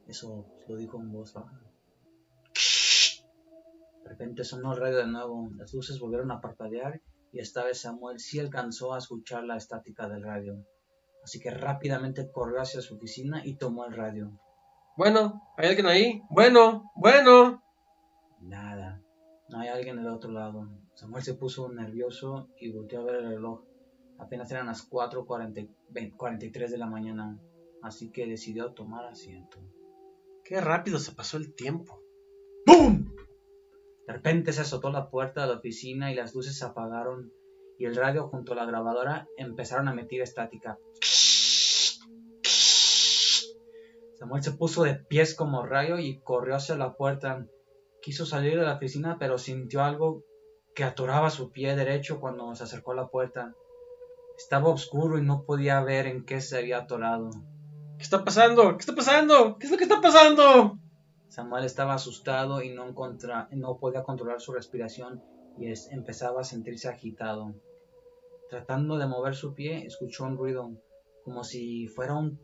Eso 0.09 0.47
lo 0.67 0.77
dijo 0.77 0.99
en 0.99 1.13
voz 1.13 1.35
baja. 1.35 1.61
De 4.13 4.19
repente 4.19 4.45
sonó 4.45 4.75
el 4.75 4.79
radio 4.79 4.99
de 4.99 5.07
nuevo, 5.07 5.49
las 5.57 5.73
luces 5.73 5.99
volvieron 5.99 6.31
a 6.33 6.43
parpadear 6.43 7.01
y 7.33 7.39
esta 7.39 7.65
vez 7.65 7.81
Samuel 7.81 8.19
sí 8.19 8.39
alcanzó 8.39 8.93
a 8.93 8.99
escuchar 8.99 9.43
la 9.45 9.57
estática 9.57 10.07
del 10.07 10.23
radio. 10.23 10.67
Así 11.25 11.41
que 11.41 11.51
rápidamente 11.51 12.31
corrió 12.31 12.61
hacia 12.61 12.83
su 12.83 12.97
oficina 12.97 13.41
y 13.43 13.57
tomó 13.57 13.87
el 13.87 13.95
radio. 13.95 14.39
Bueno, 14.99 15.41
¿hay 15.57 15.67
alguien 15.67 15.87
ahí? 15.87 16.23
Bueno, 16.29 16.93
bueno. 16.95 17.63
Nada, 18.43 19.03
no 19.49 19.61
hay 19.61 19.69
alguien 19.69 19.97
del 19.97 20.09
otro 20.09 20.31
lado. 20.31 20.69
Samuel 20.93 21.23
se 21.23 21.33
puso 21.33 21.73
nervioso 21.73 22.51
y 22.61 22.71
volteó 22.71 23.01
a 23.01 23.05
ver 23.05 23.15
el 23.15 23.31
reloj. 23.31 23.65
Apenas 24.19 24.51
eran 24.51 24.67
las 24.67 24.91
4.43 24.91 26.69
de 26.69 26.79
la 26.79 26.87
mañana, 26.87 27.41
así 27.83 28.11
que 28.11 28.27
decidió 28.27 28.75
tomar 28.75 29.07
asiento. 29.07 29.57
Qué 30.45 30.61
rápido 30.61 30.99
se 30.99 31.13
pasó 31.13 31.39
el 31.39 31.55
tiempo. 31.55 31.99
¡Bum! 32.67 33.02
De 34.07 34.13
repente 34.13 34.53
se 34.53 34.63
azotó 34.63 34.91
la 34.91 35.11
puerta 35.11 35.43
de 35.43 35.49
la 35.49 35.59
oficina 35.59 36.11
y 36.11 36.15
las 36.15 36.35
luces 36.35 36.59
se 36.59 36.65
apagaron 36.65 37.33
y 37.79 37.87
el 37.87 37.97
radio 37.97 38.29
junto 38.29 38.53
a 38.53 38.57
la 38.57 38.65
grabadora 38.65 39.27
empezaron 39.37 39.89
a 39.89 39.93
emitir 39.93 40.23
estática. 40.23 40.79
Samuel 44.19 44.43
se 44.43 44.53
puso 44.53 44.85
de 44.85 44.95
pies 44.95 45.35
como 45.35 45.67
rayo 45.67 45.99
y 45.99 46.21
corrió 46.21 46.55
hacia 46.55 46.77
la 46.77 46.95
puerta. 46.95 47.47
Quiso 48.01 48.25
salir 48.25 48.59
de 48.59 48.65
la 48.65 48.77
oficina, 48.77 49.17
pero 49.19 49.39
sintió 49.39 49.83
algo 49.83 50.25
que 50.75 50.85
atoraba 50.85 51.31
su 51.31 51.51
pie 51.51 51.75
derecho 51.75 52.21
cuando 52.21 52.55
se 52.55 52.65
acercó 52.65 52.93
a 52.93 52.97
la 52.97 53.09
puerta. 53.09 53.53
Estaba 54.37 54.69
oscuro 54.69 55.19
y 55.19 55.23
no 55.23 55.45
podía 55.45 55.81
ver 55.83 56.07
en 56.07 56.25
qué 56.25 56.41
se 56.41 56.59
había 56.59 56.79
atorado. 56.79 57.31
¿Qué 57.99 58.05
está 58.05 58.25
pasando? 58.25 58.77
¿Qué 58.77 58.81
está 58.81 58.95
pasando? 58.95 59.59
¿Qué 59.59 59.67
es 59.67 59.73
lo 59.73 59.79
que 59.79 59.85
está 59.85 60.01
pasando? 60.01 60.79
Samuel 61.33 61.65
estaba 61.65 61.95
asustado 61.95 62.63
y 62.63 62.75
no, 62.75 62.95
podía 63.81 64.03
controlar 64.03 64.43
su 64.43 64.53
respiración 64.53 65.23
y 65.57 65.73
empezaba 65.91 66.43
a 66.43 66.45
sentirse 66.45 66.91
agitado. 66.91 67.55
Tratando 68.51 68.99
de 68.99 69.07
mover 69.07 69.35
su 69.35 69.55
pie, 69.55 69.87
escuchó 69.87 70.25
un 70.25 70.37
ruido, 70.37 70.73
como 71.25 71.43
si 71.43 71.89
fuera 71.89 72.17
un 72.17 72.39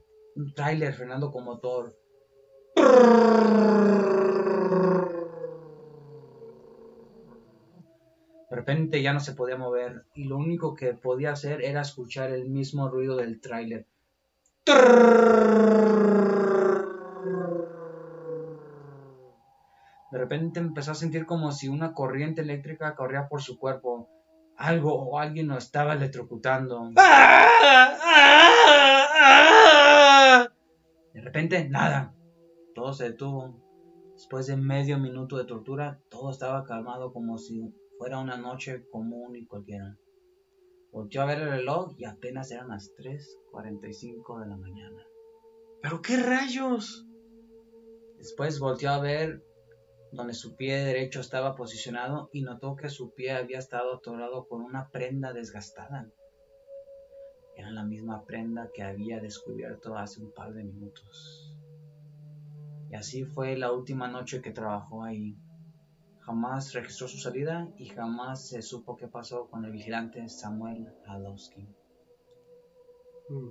tráiler 0.55 0.95
frenando 0.95 1.31
con 1.31 1.45
motor. 1.45 1.99
De 8.49 8.57
repente 8.57 9.03
ya 9.03 9.13
no 9.13 9.21
se 9.21 9.35
podía 9.35 9.59
mover 9.59 10.07
y 10.15 10.25
lo 10.25 10.39
único 10.39 10.75
que 10.75 10.95
podía 10.95 11.33
hacer 11.33 11.61
era 11.61 11.83
escuchar 11.83 12.31
el 12.31 12.49
mismo 12.49 12.89
ruido 12.89 13.17
del 13.17 13.39
tráiler. 13.43 13.87
De 20.11 20.19
repente 20.19 20.61
empezó 20.61 20.93
a 20.93 20.95
sentir 20.95 21.27
como 21.27 21.53
si 21.53 21.69
una 21.69 21.93
corriente 21.93 22.41
eléctrica 22.41 22.95
corría 22.95 23.29
por 23.29 23.43
su 23.43 23.59
cuerpo. 23.59 24.09
Algo 24.57 24.95
o 24.95 25.19
alguien 25.19 25.49
lo 25.49 25.59
estaba 25.59 25.93
electrocutando. 25.93 26.91
De 31.13 31.21
repente, 31.21 31.69
nada. 31.69 32.15
Todo 32.75 32.93
se 32.93 33.05
detuvo. 33.05 33.63
Después 34.15 34.47
de 34.47 34.57
medio 34.57 34.99
minuto 34.99 35.37
de 35.37 35.45
tortura, 35.45 36.01
todo 36.09 36.31
estaba 36.31 36.65
calmado 36.65 37.13
como 37.13 37.39
si 37.39 37.73
fuera 37.99 38.19
una 38.19 38.37
noche 38.37 38.85
común 38.91 39.37
y 39.37 39.47
cualquiera. 39.47 39.97
Volteó 40.91 41.23
a 41.23 41.27
ver 41.27 41.41
el 41.41 41.51
reloj 41.51 41.95
y 41.99 42.05
apenas 42.05 42.51
eran 42.51 42.69
las 42.69 42.91
3.45 42.97 44.41
de 44.41 44.49
la 44.49 44.57
mañana. 44.57 45.03
¿Pero 45.83 46.01
qué 46.01 46.17
rayos? 46.17 47.07
Después 48.17 48.59
volteó 48.59 48.91
a 48.91 49.01
ver 49.01 49.45
donde 50.13 50.35
su 50.35 50.57
pie 50.57 50.79
derecho 50.79 51.21
estaba 51.21 51.55
posicionado 51.55 52.31
y 52.33 52.43
notó 52.43 52.77
que 52.77 52.89
su 52.89 53.13
pie 53.15 53.33
había 53.33 53.59
estado 53.59 53.95
atorado 53.95 54.47
con 54.49 54.63
una 54.63 54.89
prenda 54.91 55.33
desgastada. 55.33 56.09
Era 57.57 57.71
la 57.71 57.85
misma 57.85 58.25
prenda 58.25 58.71
que 58.73 58.83
había 58.83 59.21
descubierto 59.21 59.97
hace 59.97 60.21
un 60.23 60.33
par 60.33 60.55
de 60.55 60.65
minutos. 60.65 61.55
Y 62.91 62.95
así 62.95 63.25
fue 63.25 63.57
la 63.57 63.73
última 63.73 64.09
noche 64.09 64.41
que 64.41 64.51
trabajó 64.51 65.03
ahí. 65.03 65.37
Jamás 66.21 66.73
registró 66.73 67.09
su 67.09 67.19
salida 67.19 67.69
y 67.77 67.87
jamás 67.87 68.49
se 68.49 68.63
supo 68.63 68.97
qué 68.97 69.09
pasó 69.09 69.49
con 69.49 69.65
el 69.65 69.73
vigilante 69.73 70.29
Samuel 70.29 70.89
Adowski. 71.07 71.67
Mm. 73.29 73.51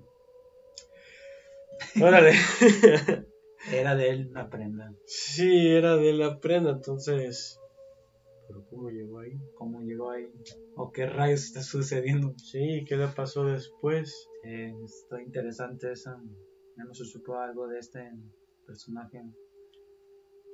Órale. 2.01 2.33
Era 3.71 3.95
de 3.95 4.09
él 4.09 4.27
una 4.29 4.49
prenda. 4.49 4.91
sí, 5.05 5.67
era 5.67 5.97
de 5.97 6.13
la 6.13 6.39
prenda, 6.39 6.71
entonces. 6.71 7.59
¿Pero 8.47 8.63
cómo 8.69 8.89
llegó 8.89 9.19
ahí? 9.19 9.33
¿Cómo 9.55 9.81
llegó 9.81 10.09
ahí? 10.11 10.25
¿O 10.75 10.91
qué 10.91 11.05
rayos 11.05 11.43
está 11.43 11.61
sucediendo? 11.61 12.33
Sí, 12.37 12.85
¿qué 12.87 12.95
le 12.95 13.07
pasó 13.07 13.43
después? 13.43 14.27
Eh, 14.45 14.73
está 14.85 15.21
interesante 15.21 15.91
eso. 15.91 16.11
Ya 16.77 16.83
no 16.85 16.93
se 16.93 17.03
supo 17.05 17.35
algo 17.39 17.67
de 17.67 17.79
este 17.79 18.09
personaje. 18.65 19.21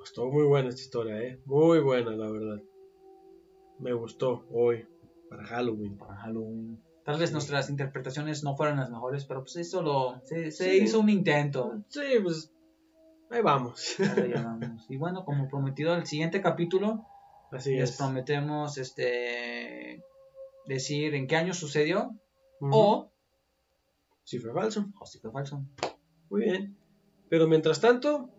Estuvo 0.03 0.31
muy 0.31 0.43
buena 0.45 0.69
esta 0.69 0.81
historia, 0.81 1.21
¿eh? 1.21 1.39
Muy 1.45 1.79
buena, 1.81 2.15
la 2.15 2.29
verdad. 2.29 2.59
Me 3.79 3.93
gustó 3.93 4.45
hoy, 4.49 4.85
para 5.29 5.43
Halloween. 5.45 5.97
para 5.97 6.15
Halloween. 6.15 6.81
Tal 7.05 7.19
vez 7.19 7.31
nuestras 7.33 7.69
interpretaciones 7.69 8.43
no 8.43 8.55
fueron 8.55 8.77
las 8.77 8.89
mejores, 8.89 9.25
pero 9.25 9.41
pues 9.41 9.55
eso 9.57 9.81
lo, 9.81 10.19
se, 10.23 10.51
se 10.51 10.71
Sí. 10.71 10.83
hizo 10.83 10.99
un 10.99 11.09
intento. 11.09 11.83
Sí, 11.89 12.01
pues. 12.23 12.49
Ahí 13.33 13.41
vamos. 13.41 13.95
Ya 13.97 14.13
lo 14.15 14.25
llamamos. 14.25 14.85
Y 14.89 14.97
bueno, 14.97 15.25
como 15.25 15.47
prometido, 15.47 15.95
el 15.95 16.05
siguiente 16.05 16.41
capítulo 16.41 17.05
Así 17.51 17.75
les 17.75 17.91
es. 17.91 17.97
prometemos 17.97 18.77
este 18.77 20.03
decir 20.67 21.13
en 21.15 21.27
qué 21.27 21.35
año 21.35 21.53
sucedió 21.53 22.11
o, 22.61 23.11
Si 24.23 24.39
fue 24.39 24.53
falso. 24.53 24.85
o 24.99 25.05
si 25.05 25.19
fue 25.19 25.31
falso. 25.31 25.63
Muy 26.29 26.43
bien. 26.43 26.77
Pero 27.29 27.47
mientras 27.47 27.81
tanto, 27.81 28.29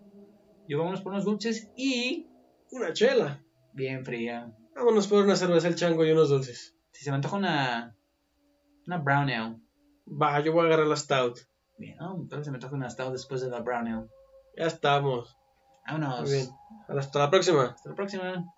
Y 0.69 0.75
vámonos 0.75 1.03
por 1.03 1.13
unos 1.13 1.25
dulces 1.25 1.71
y 1.77 2.29
una 2.71 2.93
chela. 2.93 3.43
bien 3.73 4.05
fría. 4.05 4.53
Vámonos 4.75 5.07
por 5.09 5.25
una 5.25 5.37
cerveza 5.37 5.69
el 5.69 5.75
chango 5.77 6.05
y 6.05 6.11
unos 6.13 6.29
dulces. 6.31 6.75
Si 6.93 7.05
se 7.05 7.11
me 7.11 7.17
antoja 7.17 7.37
una, 7.37 7.97
una 8.87 8.99
brown 8.99 9.29
ale. 9.31 9.57
Va, 10.07 10.41
yo 10.41 10.53
voy 10.53 10.63
a 10.63 10.67
agarrar 10.67 10.87
la 10.87 10.97
stout. 10.97 11.39
Bien, 11.79 11.97
¿no? 11.99 12.27
Tal 12.29 12.39
vez 12.39 12.47
se 12.47 12.51
me 12.53 12.57
antoja 12.57 12.75
una 12.77 12.89
stout 12.91 13.13
después 13.13 13.41
de 13.43 13.51
la 13.51 13.61
brown 13.61 13.87
ale. 13.89 14.07
Ya 14.57 14.67
estamos. 14.67 15.37
Vámonos. 15.87 16.21
Muy 16.23 16.31
bien. 16.31 16.49
Hasta 16.89 17.19
la 17.19 17.31
próxima. 17.31 17.75
Hasta 17.75 17.91
la 17.91 17.95
próxima. 17.95 18.55